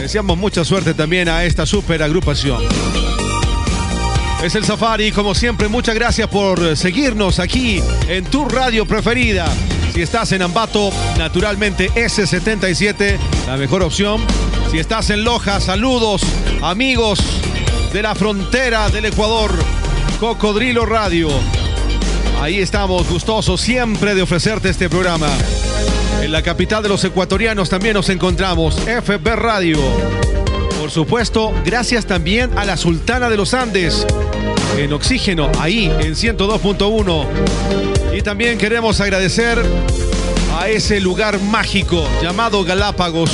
[0.00, 2.60] Deseamos mucha suerte también a esta super agrupación.
[4.42, 9.46] Es el Safari, como siempre, muchas gracias por seguirnos aquí en tu radio preferida.
[9.94, 14.20] Si estás en Ambato, naturalmente S77, la mejor opción.
[14.72, 16.22] Si estás en Loja, saludos,
[16.60, 17.20] amigos
[17.92, 19.52] de la frontera del Ecuador,
[20.18, 21.28] Cocodrilo Radio.
[22.40, 25.28] Ahí estamos, gustosos siempre de ofrecerte este programa.
[26.20, 29.78] En la capital de los ecuatorianos también nos encontramos, FB Radio.
[30.80, 34.04] Por supuesto, gracias también a la Sultana de los Andes,
[34.76, 37.26] en Oxígeno, ahí en 102.1.
[38.16, 39.62] Y también queremos agradecer
[40.58, 43.30] a ese lugar mágico llamado Galápagos.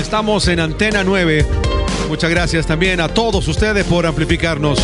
[0.00, 1.46] Estamos en Antena 9.
[2.08, 4.78] Muchas gracias también a todos ustedes por amplificarnos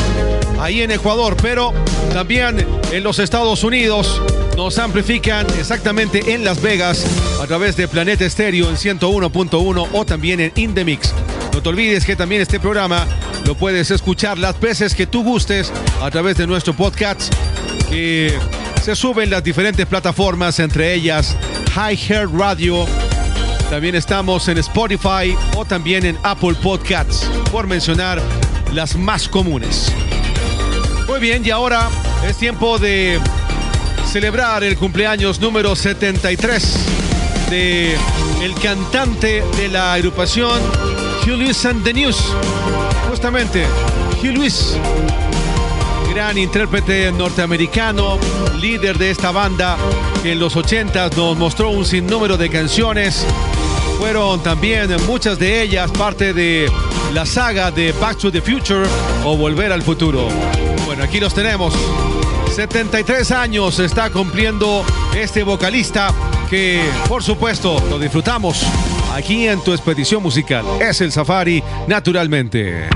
[0.60, 1.72] ahí en Ecuador, pero
[2.12, 4.20] también en los Estados Unidos.
[4.56, 7.04] Nos amplifican exactamente en Las Vegas
[7.42, 11.14] a través de Planeta Estéreo en 101.1 o también en Indemix.
[11.52, 13.06] No te olvides que también este programa
[13.50, 17.34] lo puedes escuchar las veces que tú gustes a través de nuestro podcast
[17.88, 18.32] que
[18.80, 21.36] se sube en las diferentes plataformas, entre ellas
[21.74, 22.86] High Hair Radio.
[23.68, 28.22] También estamos en Spotify o también en Apple Podcasts, por mencionar
[28.72, 29.90] las más comunes.
[31.08, 31.88] Muy bien, y ahora
[32.28, 33.18] es tiempo de
[34.12, 36.78] celebrar el cumpleaños número 73
[37.50, 37.96] de
[38.42, 42.16] el cantante de la agrupación Hugh Lewis and the News.
[43.08, 43.66] Justamente,
[44.22, 44.76] Hugh Lewis,
[46.12, 48.18] gran intérprete norteamericano,
[48.60, 49.76] líder de esta banda
[50.22, 53.26] que en los 80 nos mostró un sinnúmero de canciones.
[53.98, 56.70] Fueron también muchas de ellas parte de
[57.12, 58.88] la saga de Back to the Future
[59.24, 60.28] o Volver al Futuro.
[60.86, 61.74] Bueno, aquí los tenemos.
[62.54, 64.84] 73 años está cumpliendo
[65.14, 66.12] este vocalista
[66.48, 68.64] que, por supuesto, lo disfrutamos
[69.12, 70.64] aquí en tu expedición musical.
[70.80, 72.88] Es el Safari, naturalmente.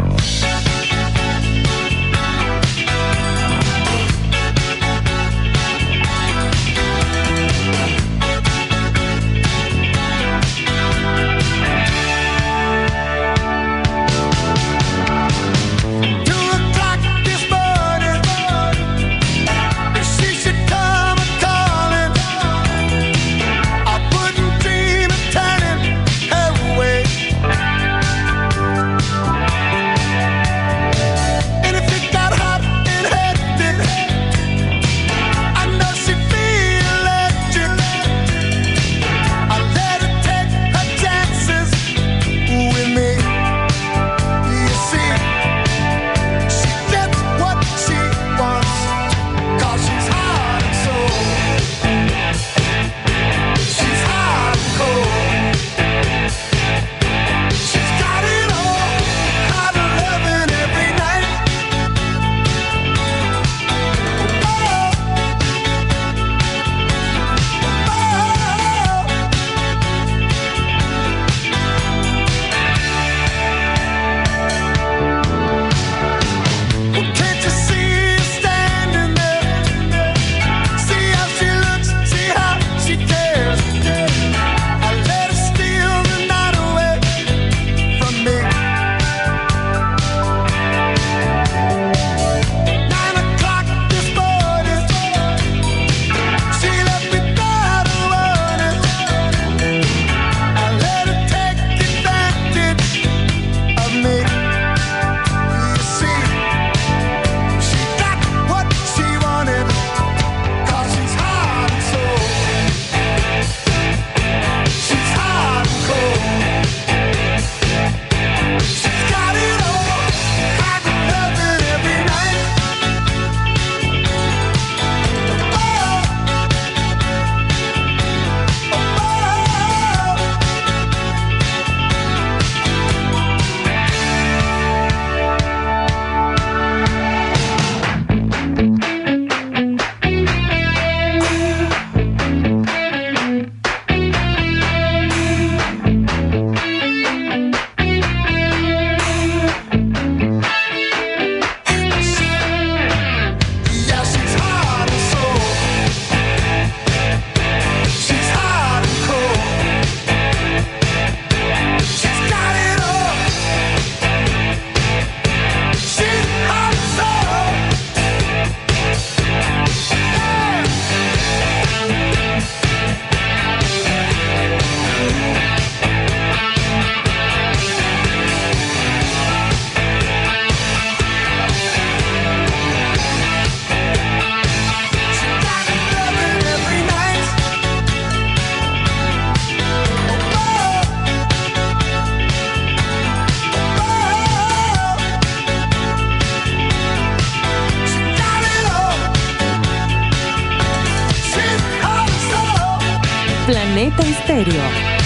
[204.34, 205.03] Estéreo.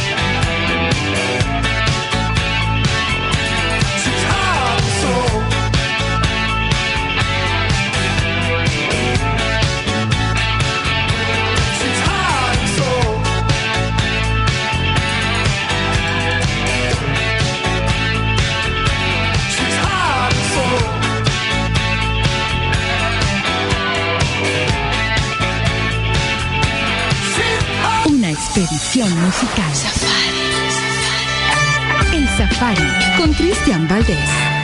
[29.17, 29.73] Musical.
[32.13, 32.83] El Safari
[33.17, 34.58] con Cristian Valdés.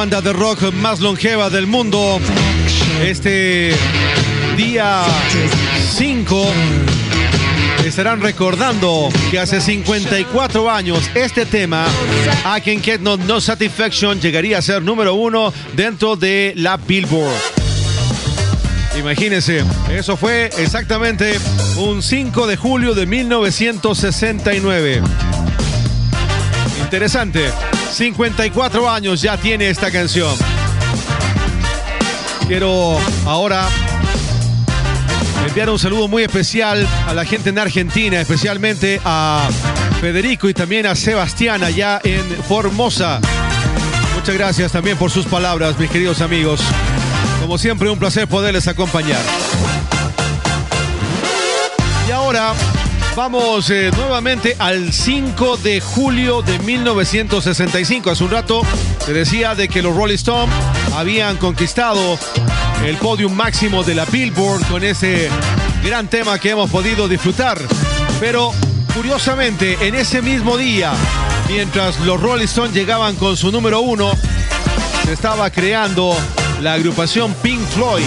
[0.00, 2.18] Banda de rock más longeva del mundo,
[3.02, 3.74] este
[4.56, 5.02] día
[5.98, 6.46] 5,
[7.84, 11.86] estarán recordando que hace 54 años este tema,
[12.46, 17.36] I Can Get No, No Satisfaction, llegaría a ser número uno dentro de la Billboard.
[18.98, 21.38] Imagínense, eso fue exactamente
[21.76, 25.02] un 5 de julio de 1969.
[26.80, 27.50] Interesante,
[27.90, 30.34] 54 años ya tiene esta canción.
[32.46, 33.68] Quiero ahora
[35.46, 39.48] enviar un saludo muy especial a la gente en Argentina, especialmente a
[40.00, 43.20] Federico y también a Sebastián allá en Formosa.
[44.14, 46.60] Muchas gracias también por sus palabras, mis queridos amigos.
[47.40, 49.20] Como siempre, un placer poderles acompañar.
[52.08, 52.54] Y ahora
[53.16, 58.10] Vamos eh, nuevamente al 5 de julio de 1965.
[58.10, 58.62] Hace un rato
[59.04, 60.54] se decía de que los Rolling Stones
[60.94, 62.18] habían conquistado
[62.84, 65.28] el podium máximo de la Billboard con ese
[65.84, 67.60] gran tema que hemos podido disfrutar.
[68.20, 68.52] Pero
[68.94, 70.92] curiosamente, en ese mismo día,
[71.48, 74.12] mientras los Rolling Stones llegaban con su número uno,
[75.04, 76.16] se estaba creando
[76.60, 78.04] la agrupación Pink Floyd,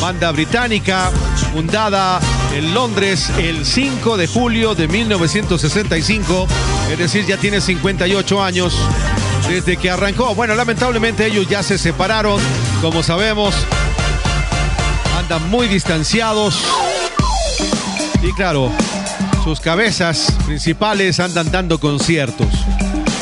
[0.00, 1.10] banda británica
[1.52, 2.20] fundada
[2.54, 6.46] en Londres el 5 de julio de 1965,
[6.90, 8.76] es decir, ya tiene 58 años
[9.48, 10.34] desde que arrancó.
[10.34, 12.40] Bueno, lamentablemente ellos ya se separaron,
[12.80, 13.54] como sabemos,
[15.18, 16.62] andan muy distanciados
[18.22, 18.70] y claro,
[19.44, 22.48] sus cabezas principales andan dando conciertos.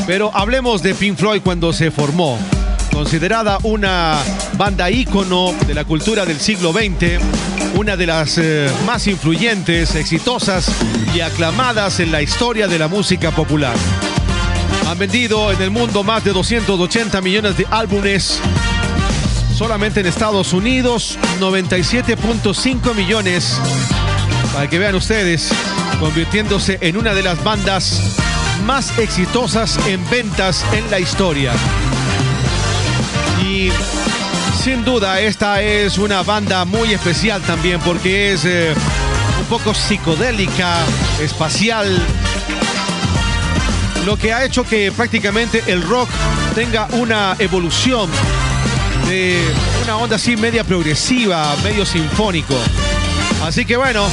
[0.06, 2.38] Pero hablemos de Pink Floyd cuando se formó.
[2.92, 4.18] Considerada una
[4.58, 7.22] banda ícono de la cultura del siglo XX,
[7.76, 10.68] una de las eh, más influyentes, exitosas
[11.14, 13.76] y aclamadas en la historia de la música popular.
[14.88, 18.40] Han vendido en el mundo más de 280 millones de álbumes.
[19.54, 23.60] Solamente en Estados Unidos, 97.5 millones.
[24.52, 25.50] Para que vean ustedes,
[26.00, 28.00] convirtiéndose en una de las bandas
[28.66, 31.52] más exitosas en ventas en la historia.
[33.40, 33.70] Y
[34.62, 38.74] sin duda esta es una banda muy especial también porque es eh,
[39.40, 40.76] un poco psicodélica,
[41.20, 41.98] espacial,
[44.04, 46.08] lo que ha hecho que prácticamente el rock
[46.54, 48.08] tenga una evolución
[49.08, 49.42] de
[49.84, 52.54] una onda así media progresiva, medio sinfónico.
[53.44, 54.06] Así que bueno,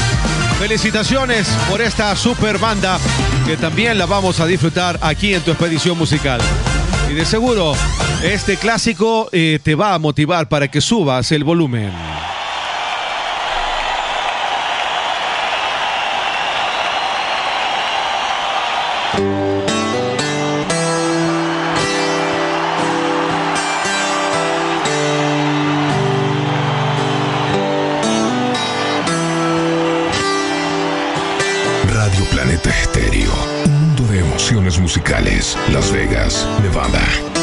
[0.59, 2.99] felicitaciones por esta super banda
[3.45, 6.39] que también la vamos a disfrutar aquí en tu expedición musical.
[7.09, 7.73] Y de seguro,
[8.23, 11.91] este clásico eh, te va a motivar para que subas el volumen.
[32.31, 33.33] Planeta Estéreo.
[33.65, 35.57] Un mundo de emociones musicales.
[35.71, 37.34] Las Vegas, Nevada.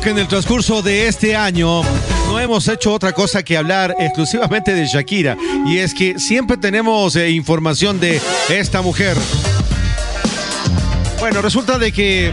[0.00, 1.82] Que en el transcurso de este año
[2.26, 5.36] no hemos hecho otra cosa que hablar exclusivamente de Shakira.
[5.66, 9.16] Y es que siempre tenemos eh, información de esta mujer.
[11.18, 12.32] Bueno, resulta de que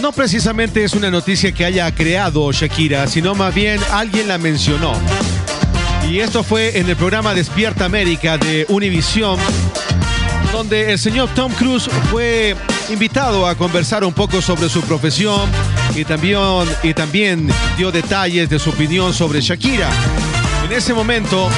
[0.00, 4.92] no precisamente es una noticia que haya creado Shakira, sino más bien alguien la mencionó.
[6.08, 9.38] Y esto fue en el programa Despierta América de Univision,
[10.52, 12.54] donde el señor Tom Cruise fue
[12.90, 15.50] invitado a conversar un poco sobre su profesión
[15.94, 16.40] y también,
[16.82, 19.88] y también dio detalles de su opinión sobre Shakira.
[20.64, 21.48] En ese momento,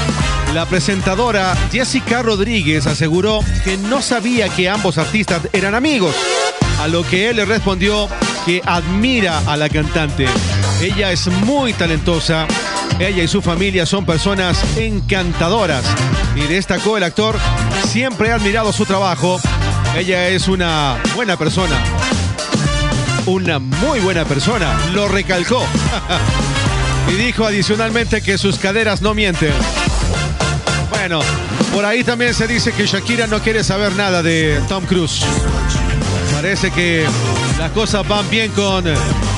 [0.55, 6.15] la presentadora Jessica Rodríguez aseguró que no sabía que ambos artistas eran amigos,
[6.81, 8.09] a lo que él le respondió
[8.45, 10.27] que admira a la cantante.
[10.81, 12.47] Ella es muy talentosa,
[12.99, 15.85] ella y su familia son personas encantadoras
[16.35, 17.37] y destacó el actor,
[17.89, 19.41] siempre ha admirado su trabajo,
[19.99, 21.75] ella es una buena persona,
[23.25, 25.65] una muy buena persona, lo recalcó.
[27.09, 29.55] y dijo adicionalmente que sus caderas no mienten.
[30.91, 31.21] Bueno,
[31.73, 35.25] por ahí también se dice que Shakira no quiere saber nada de Tom Cruise.
[36.33, 37.07] Parece que
[37.59, 38.85] las cosas van bien con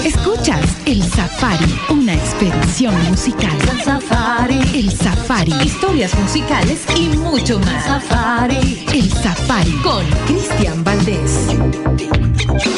[0.04, 3.56] Escuchas El Safari, una expedición musical.
[3.72, 4.60] El Safari.
[4.74, 5.54] El Safari.
[5.64, 7.86] Historias musicales y mucho más.
[7.86, 8.86] Safari.
[8.94, 9.72] El Safari.
[9.84, 11.48] Con Cristian Valdés.
[12.58, 12.70] Si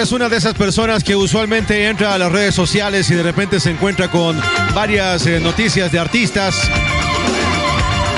[0.00, 3.60] eres una de esas personas que usualmente entra a las redes sociales y de repente
[3.60, 4.40] se encuentra con
[4.74, 6.54] varias eh, noticias de artistas,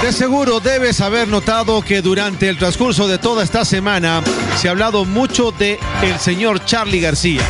[0.01, 4.23] de seguro debes haber notado que durante el transcurso de toda esta semana
[4.57, 7.43] se ha hablado mucho de el señor Charlie García.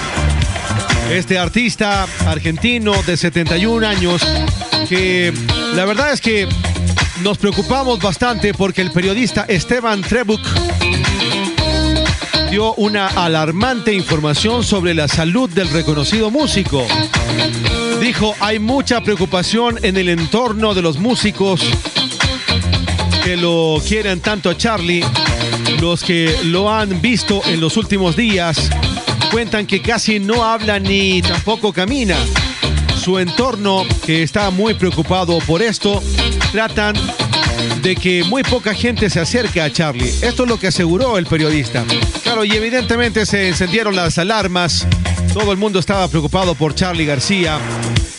[1.11, 4.23] Este artista argentino de 71 años
[4.89, 5.35] que
[5.75, 6.49] la verdad es que
[7.21, 10.41] nos preocupamos bastante porque el periodista Esteban Trebuch
[12.53, 16.87] dio una alarmante información sobre la salud del reconocido músico.
[17.99, 21.62] Dijo, hay mucha preocupación en el entorno de los músicos
[23.24, 25.03] que lo quieren tanto a Charlie.
[25.81, 28.69] Los que lo han visto en los últimos días
[29.31, 32.19] cuentan que casi no habla ni tampoco camina.
[33.03, 36.03] Su entorno, que está muy preocupado por esto,
[36.53, 36.97] tratan
[37.82, 40.09] de que muy poca gente se acerque a Charlie.
[40.22, 41.84] Esto es lo que aseguró el periodista.
[42.22, 44.86] Claro, y evidentemente se encendieron las alarmas.
[45.32, 47.59] Todo el mundo estaba preocupado por Charlie García.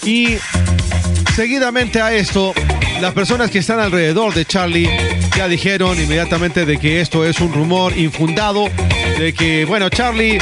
[0.03, 0.37] Y
[1.35, 2.53] seguidamente a esto,
[3.01, 4.89] las personas que están alrededor de Charlie
[5.35, 8.69] ya dijeron inmediatamente de que esto es un rumor infundado,
[9.17, 10.37] de que, bueno, Charlie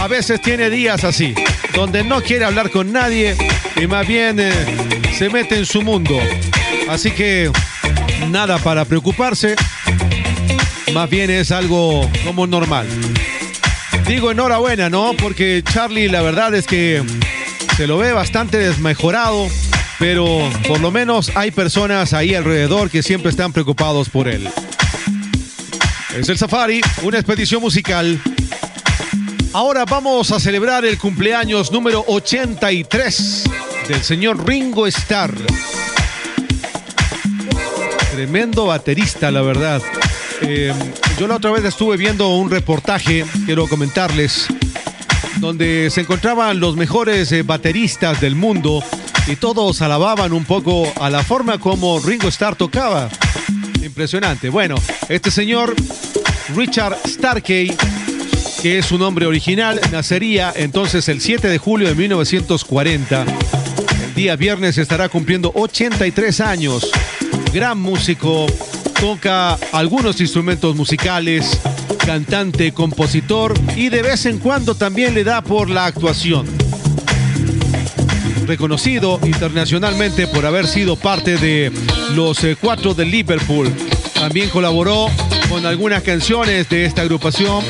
[0.00, 1.34] a veces tiene días así,
[1.74, 3.36] donde no quiere hablar con nadie
[3.80, 4.52] y más bien eh,
[5.16, 6.18] se mete en su mundo.
[6.88, 7.50] Así que
[8.30, 9.56] nada para preocuparse,
[10.92, 12.86] más bien es algo como normal.
[14.06, 15.12] Digo enhorabuena, ¿no?
[15.20, 17.02] Porque Charlie la verdad es que
[17.76, 19.48] se lo ve bastante desmejorado,
[19.98, 24.48] pero por lo menos hay personas ahí alrededor que siempre están preocupados por él.
[26.16, 28.20] Es el Safari, una expedición musical.
[29.52, 33.44] Ahora vamos a celebrar el cumpleaños número 83
[33.88, 35.34] del señor Ringo Starr.
[38.16, 39.82] Tremendo baterista, la verdad.
[40.40, 40.72] Eh,
[41.18, 44.46] yo la otra vez estuve viendo un reportaje, quiero comentarles,
[45.36, 48.82] donde se encontraban los mejores eh, bateristas del mundo
[49.26, 53.10] y todos alababan un poco a la forma como Ringo Starr tocaba.
[53.84, 54.48] Impresionante.
[54.48, 54.76] Bueno,
[55.10, 55.76] este señor
[56.56, 57.76] Richard Starkey,
[58.62, 63.26] que es su nombre original, nacería entonces el 7 de julio de 1940.
[64.06, 66.90] El día viernes estará cumpliendo 83 años.
[67.52, 68.46] Gran músico,
[69.00, 71.58] toca algunos instrumentos musicales,
[72.04, 76.46] cantante, compositor y de vez en cuando también le da por la actuación
[78.46, 81.72] reconocido internacionalmente por haber sido parte de
[82.14, 83.72] los eh, cuatro de Liverpool.
[84.14, 85.08] También colaboró
[85.48, 87.64] con algunas canciones de esta agrupación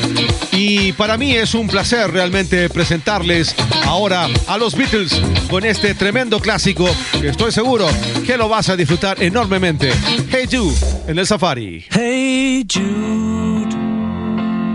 [0.51, 3.55] y para mí es un placer realmente presentarles
[3.85, 6.87] ahora a los Beatles con este tremendo clásico
[7.19, 7.87] que estoy seguro
[8.25, 9.91] que lo vas a disfrutar enormemente.
[10.29, 10.75] Hey Jude
[11.07, 11.85] en el Safari.
[11.91, 13.69] Hey Jude,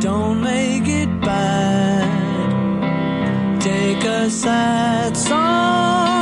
[0.01, 2.09] don't make it bad.
[3.61, 6.22] Take a sad song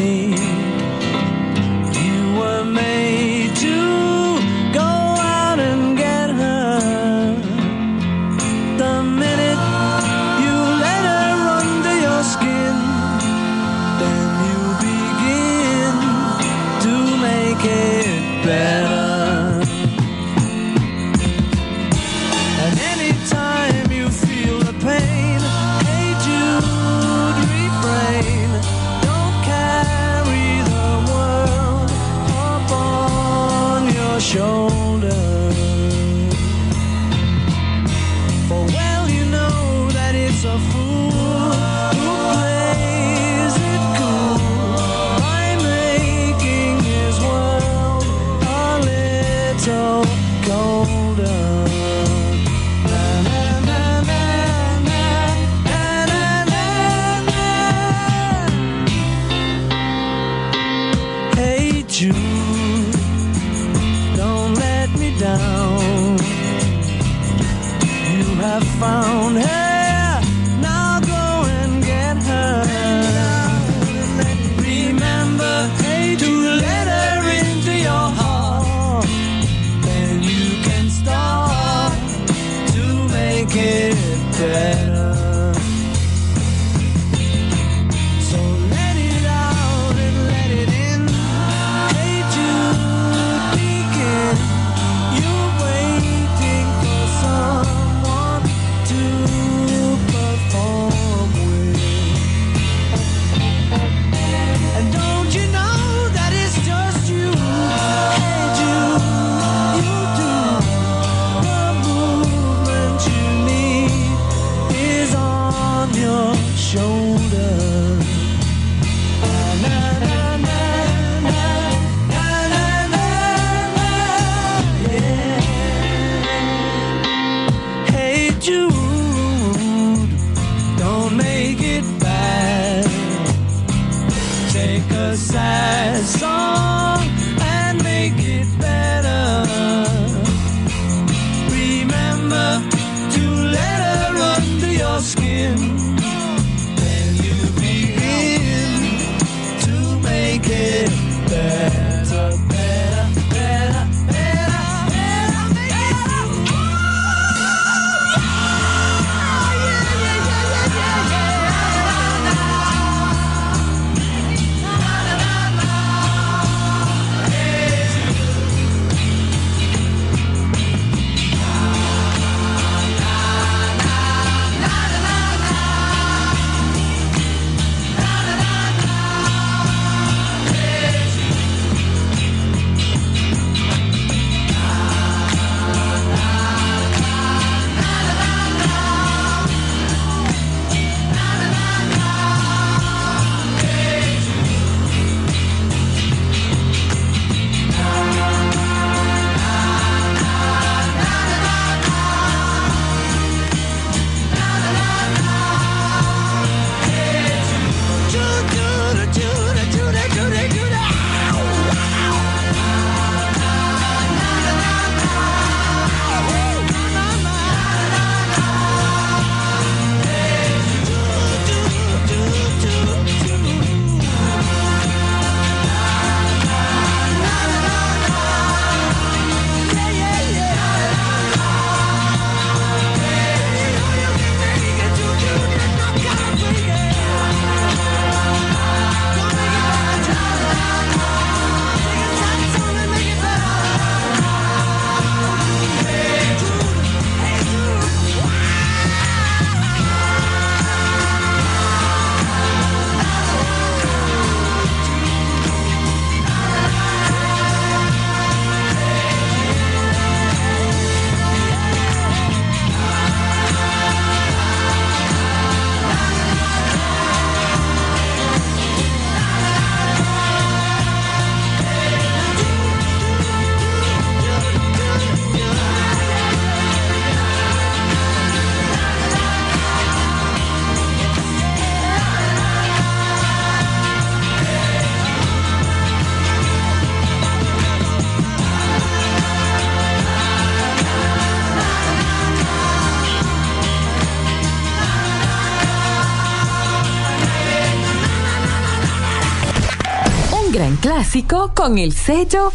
[301.53, 302.53] Con el sello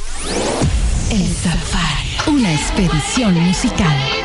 [1.11, 4.16] El Safari, una expedición musical.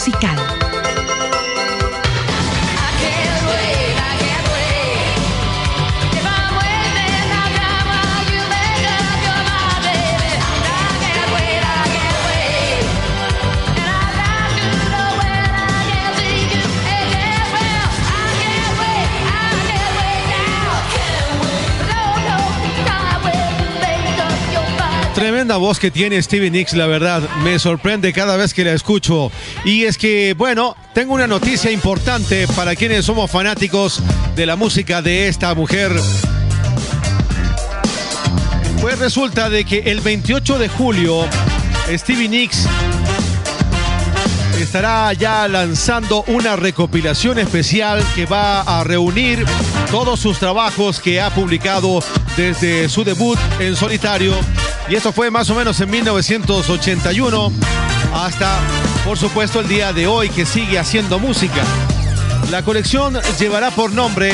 [0.00, 0.39] Musical.
[25.14, 29.32] Tremenda voz que tiene Stevie Nicks, la verdad, me sorprende cada vez que la escucho.
[29.64, 34.00] Y es que, bueno, tengo una noticia importante para quienes somos fanáticos
[34.36, 35.92] de la música de esta mujer.
[38.80, 41.26] Pues resulta de que el 28 de julio,
[41.88, 42.66] Stevie Nicks
[44.62, 49.44] estará ya lanzando una recopilación especial que va a reunir
[49.90, 52.02] todos sus trabajos que ha publicado
[52.36, 54.34] desde su debut en solitario.
[54.90, 57.52] Y esto fue más o menos en 1981
[58.12, 58.58] hasta,
[59.04, 61.62] por supuesto, el día de hoy que sigue haciendo música.
[62.50, 64.32] La colección llevará por nombre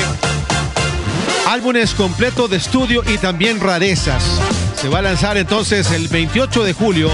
[1.46, 4.24] álbumes completos de estudio y también rarezas.
[4.80, 7.10] Se va a lanzar entonces el 28 de julio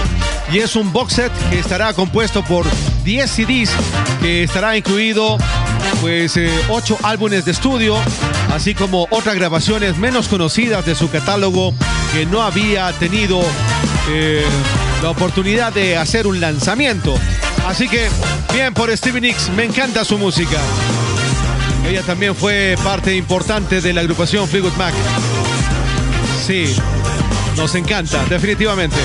[0.53, 2.65] y es un box set que estará compuesto por
[3.03, 3.71] 10 CDs
[4.21, 5.37] que estará incluido
[5.99, 6.39] pues
[6.69, 7.97] 8 álbumes de estudio,
[8.53, 11.73] así como otras grabaciones menos conocidas de su catálogo
[12.13, 13.41] que no había tenido
[14.09, 14.45] eh,
[15.01, 17.15] la oportunidad de hacer un lanzamiento.
[17.67, 18.07] Así que
[18.53, 20.59] bien por Stevie Nicks, me encanta su música.
[21.89, 24.93] Ella también fue parte importante de la agrupación Fleetwood Mac.
[26.45, 26.75] Sí,
[27.57, 28.97] nos encanta, definitivamente.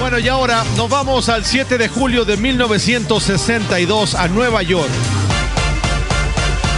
[0.00, 4.90] Bueno, y ahora nos vamos al 7 de julio de 1962 a Nueva York.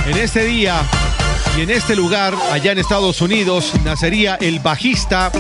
[0.07, 0.83] En este día
[1.57, 5.31] y en este lugar, allá en Estados Unidos, nacería el bajista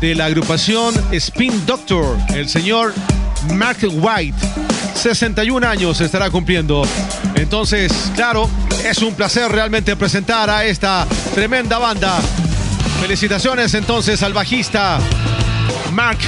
[0.00, 2.94] de la agrupación Spin Doctor, el señor
[3.54, 4.36] Mark White.
[4.94, 6.82] 61 años estará cumpliendo.
[7.36, 8.48] Entonces, claro,
[8.84, 12.20] es un placer realmente presentar a esta tremenda banda.
[13.00, 14.98] Felicitaciones entonces al bajista
[15.92, 16.18] Mark,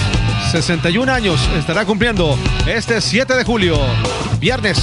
[0.51, 3.79] 61 años, estará cumpliendo este 7 de julio,
[4.41, 4.79] viernes.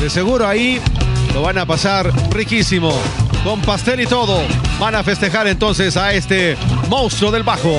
[0.00, 0.80] De seguro ahí
[1.34, 2.92] lo van a pasar riquísimo,
[3.44, 4.40] con pastel y todo.
[4.78, 6.56] Van a festejar entonces a este
[6.88, 7.72] monstruo del bajo.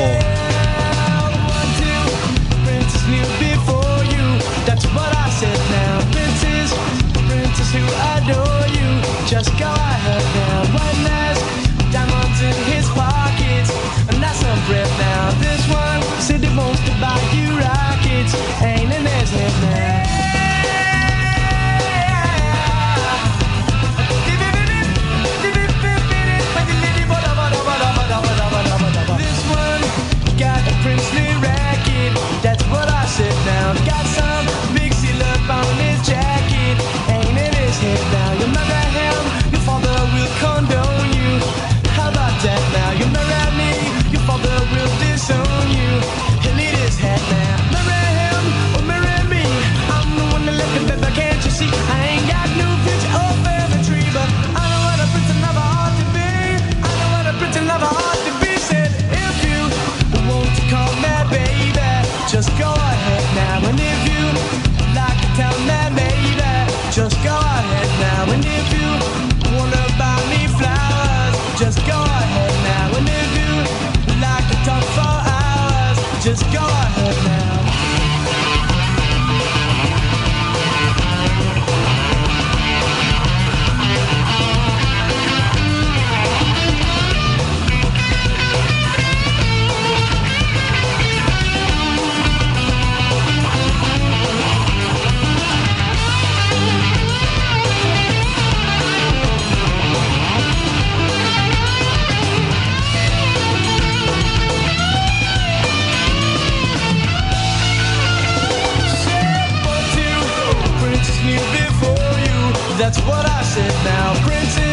[112.93, 114.13] That's what I said now.
[114.21, 114.72] Princess,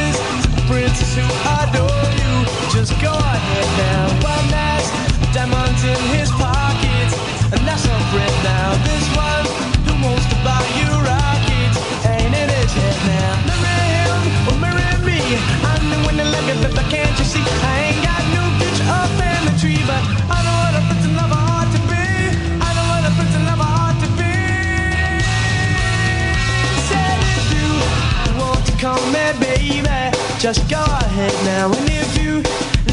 [30.41, 31.67] just go ahead now.
[31.67, 32.37] And if you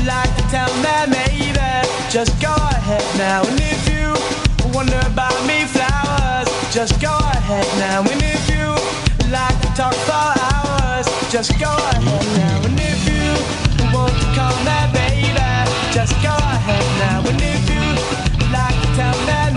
[0.05, 1.55] like to tell me maybe,
[2.11, 3.41] just go ahead now.
[3.47, 4.11] And if you
[4.75, 8.01] wonder about me flowers, just go ahead now.
[8.01, 8.67] And if you
[9.31, 12.67] like to talk for hours, just go ahead now.
[12.67, 13.25] And if you
[13.95, 15.31] want to call me baby,
[15.95, 17.23] just go ahead now.
[17.29, 17.85] And if you
[18.51, 19.56] like to tell me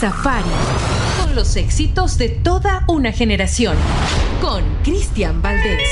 [0.00, 0.44] Safari.
[1.22, 3.76] Con los éxitos de toda una generación.
[4.42, 5.88] Con Cristian Valdés.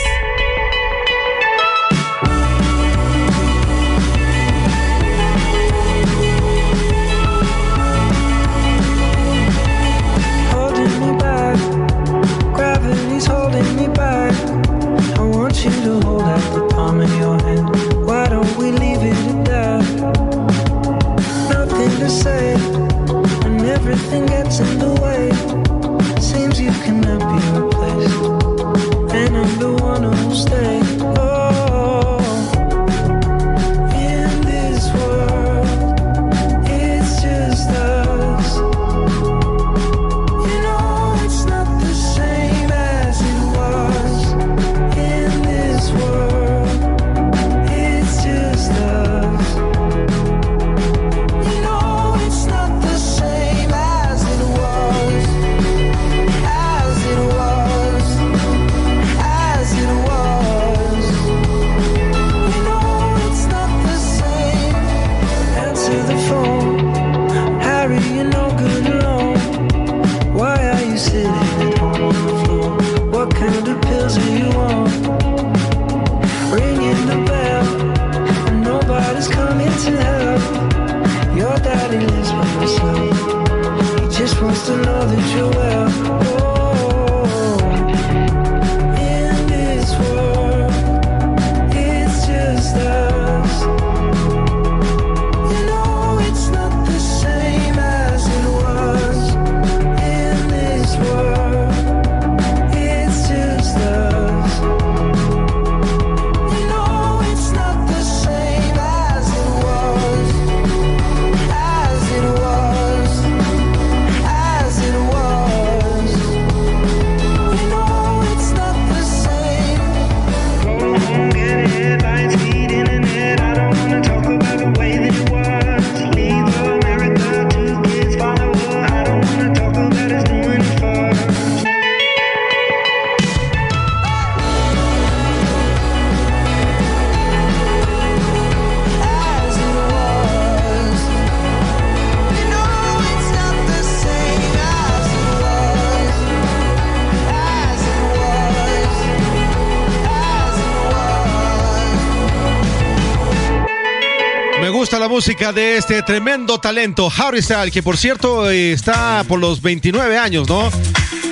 [155.24, 160.18] Música de este tremendo talento, Harry Styles, que por cierto eh, está por los 29
[160.18, 160.68] años, ¿no?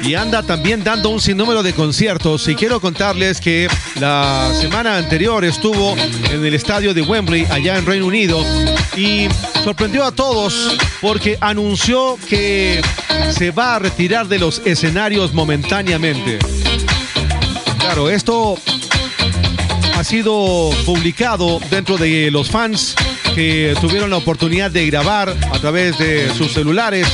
[0.02, 2.48] Y anda también dando un sinnúmero de conciertos.
[2.48, 3.68] Y quiero contarles que
[4.00, 5.94] la semana anterior estuvo
[6.30, 8.42] en el estadio de Wembley, allá en Reino Unido,
[8.96, 9.28] y
[9.62, 12.80] sorprendió a todos porque anunció que
[13.30, 16.38] se va a retirar de los escenarios momentáneamente.
[17.78, 18.56] Claro, esto
[19.98, 22.96] ha sido publicado dentro de los fans
[23.34, 27.06] que tuvieron la oportunidad de grabar a través de sus celulares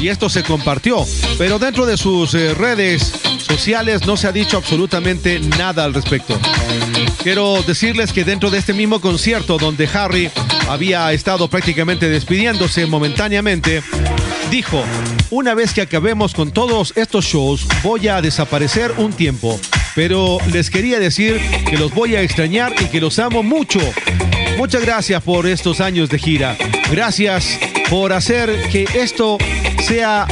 [0.00, 1.04] y esto se compartió.
[1.38, 6.38] Pero dentro de sus eh, redes sociales no se ha dicho absolutamente nada al respecto.
[7.22, 10.30] Quiero decirles que dentro de este mismo concierto donde Harry
[10.68, 13.82] había estado prácticamente despidiéndose momentáneamente,
[14.50, 14.82] dijo,
[15.30, 19.58] una vez que acabemos con todos estos shows, voy a desaparecer un tiempo,
[19.94, 23.80] pero les quería decir que los voy a extrañar y que los amo mucho.
[24.56, 26.56] Muchas gracias por estos años de gira.
[26.90, 27.58] Gracias
[27.90, 29.38] por hacer que esto
[29.86, 30.26] sea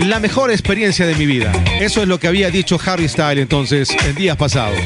[0.00, 1.52] la mejor experiencia de mi vida.
[1.80, 4.78] Eso es lo que había dicho Harry Styles entonces en días pasados.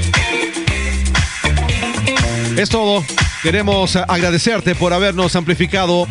[2.56, 3.05] Es todo.
[3.43, 6.09] Queremos agradecerte por habernos amplificado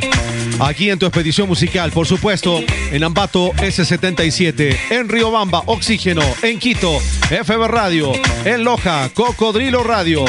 [0.60, 1.92] aquí en tu expedición musical.
[1.92, 2.60] Por supuesto,
[2.92, 8.12] en Ambato S77, en Riobamba, Oxígeno, en Quito, FB Radio,
[8.46, 10.26] en Loja, Cocodrilo Radio,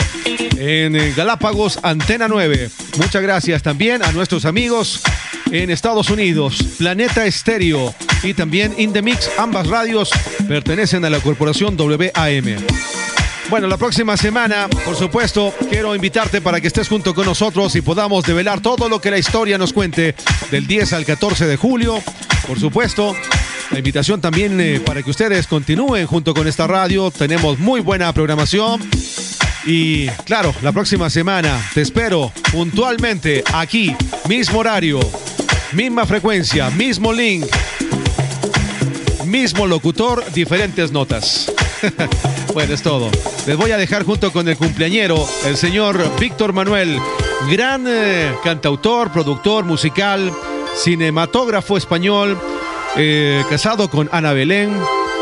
[0.56, 2.70] en eh, Galápagos, Antena 9.
[2.98, 5.02] Muchas gracias también a nuestros amigos
[5.50, 9.30] en Estados Unidos, Planeta Estéreo y también In The Mix.
[9.38, 10.10] Ambas radios
[10.46, 12.87] pertenecen a la corporación WAM.
[13.50, 17.80] Bueno, la próxima semana, por supuesto, quiero invitarte para que estés junto con nosotros y
[17.80, 20.14] podamos develar todo lo que la historia nos cuente
[20.50, 22.02] del 10 al 14 de julio.
[22.46, 23.16] Por supuesto,
[23.70, 27.10] la invitación también eh, para que ustedes continúen junto con esta radio.
[27.10, 28.86] Tenemos muy buena programación.
[29.64, 33.96] Y claro, la próxima semana te espero puntualmente aquí,
[34.28, 35.00] mismo horario,
[35.72, 37.46] misma frecuencia, mismo link,
[39.24, 41.50] mismo locutor, diferentes notas.
[42.58, 43.08] bueno, es todo.
[43.46, 46.98] Les voy a dejar junto con el cumpleañero, el señor Víctor Manuel,
[47.48, 50.32] gran eh, cantautor, productor musical,
[50.74, 52.36] cinematógrafo español,
[52.96, 54.76] eh, casado con Ana Belén,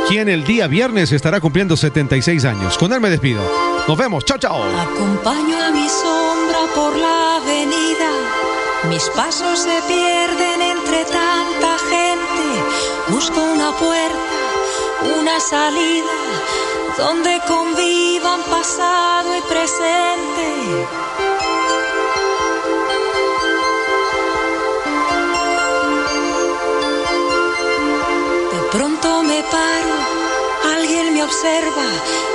[0.08, 2.78] quien el día viernes estará cumpliendo 76 años.
[2.78, 3.42] Con él me despido.
[3.86, 4.24] Nos vemos.
[4.24, 4.62] Chao, chao.
[4.62, 8.12] Acompaño a mi sombra por la avenida.
[8.88, 13.10] Mis pasos se pierden entre tanta gente.
[13.10, 16.12] Busco una puerta, una salida,
[16.98, 20.46] donde convivan pasado y presente.
[28.52, 29.94] De pronto me paro,
[30.76, 31.88] alguien me observa,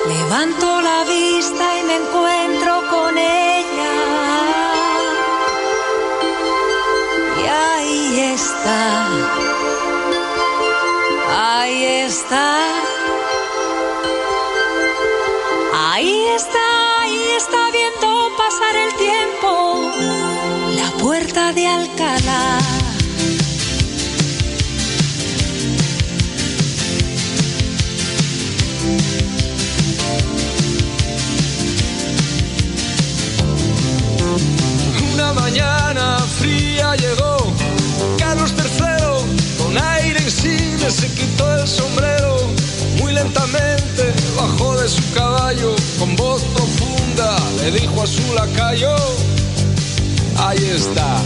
[0.07, 3.93] levanto la vista y me encuentro con ella.
[7.41, 9.07] Y ahí está,
[11.35, 12.59] ahí está,
[16.01, 19.91] ahí está, ahí está viendo pasar el tiempo,
[20.75, 22.57] la puerta de Alcalá.
[35.13, 37.53] Una mañana fría llegó
[38.17, 42.60] Carlos III con aire insigne se quitó el sombrero
[43.01, 48.95] muy lentamente bajó de su caballo con voz profunda le dijo a su lacayo
[50.37, 51.21] ahí está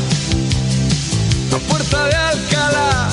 [1.52, 3.10] la puerta de Alcalá.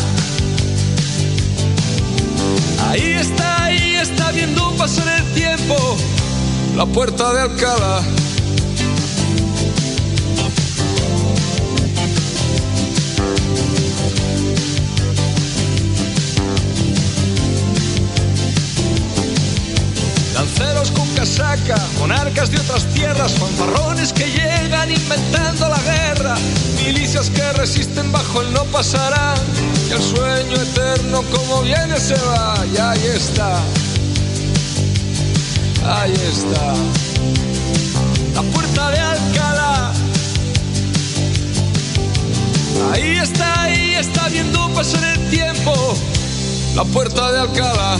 [2.89, 5.77] Ahí está ahí está viendo pasar el tiempo
[6.77, 8.03] la puerta de Alcalá
[21.99, 26.35] monarcas de otras tierras, fanfarrones que llegan inventando la guerra,
[26.85, 29.37] milicias que resisten bajo el no pasarán,
[29.89, 33.61] y el sueño eterno como viene se va, y ahí está,
[35.87, 36.75] ahí está,
[38.35, 39.93] la puerta de Alcalá.
[42.93, 45.73] Ahí está, ahí está viendo pasar el tiempo,
[46.75, 47.99] la puerta de Alcalá.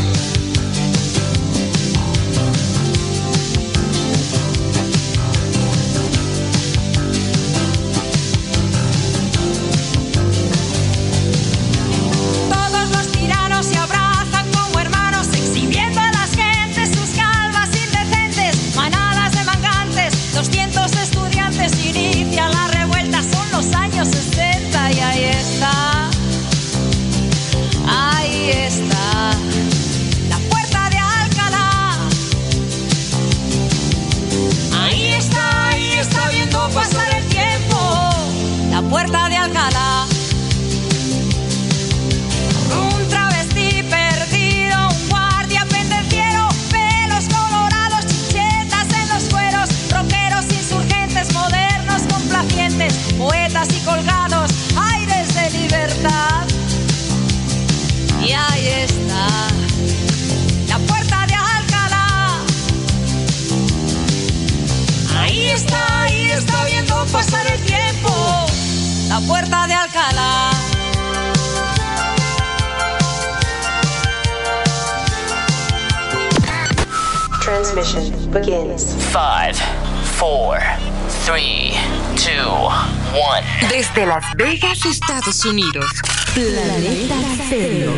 [85.43, 85.87] Estados Unidos.
[86.35, 87.15] Planeta
[87.47, 87.93] Stereo.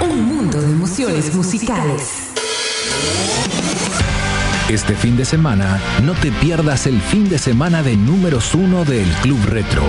[0.00, 2.30] Un mundo de emociones musicales.
[4.68, 9.08] Este fin de semana, no te pierdas el fin de semana de números uno del
[9.22, 9.84] Club Retro.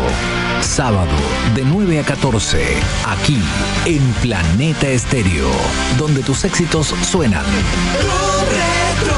[0.61, 1.11] Sábado,
[1.55, 3.39] de 9 a 14, aquí,
[3.85, 5.49] en Planeta Estéreo,
[5.97, 7.45] donde tus éxitos suenan.
[7.45, 9.15] Club Retro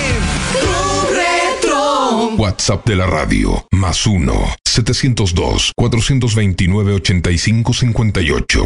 [0.61, 2.35] Club Retro.
[2.37, 8.59] WhatsApp de la radio, más 1 702 429 8558.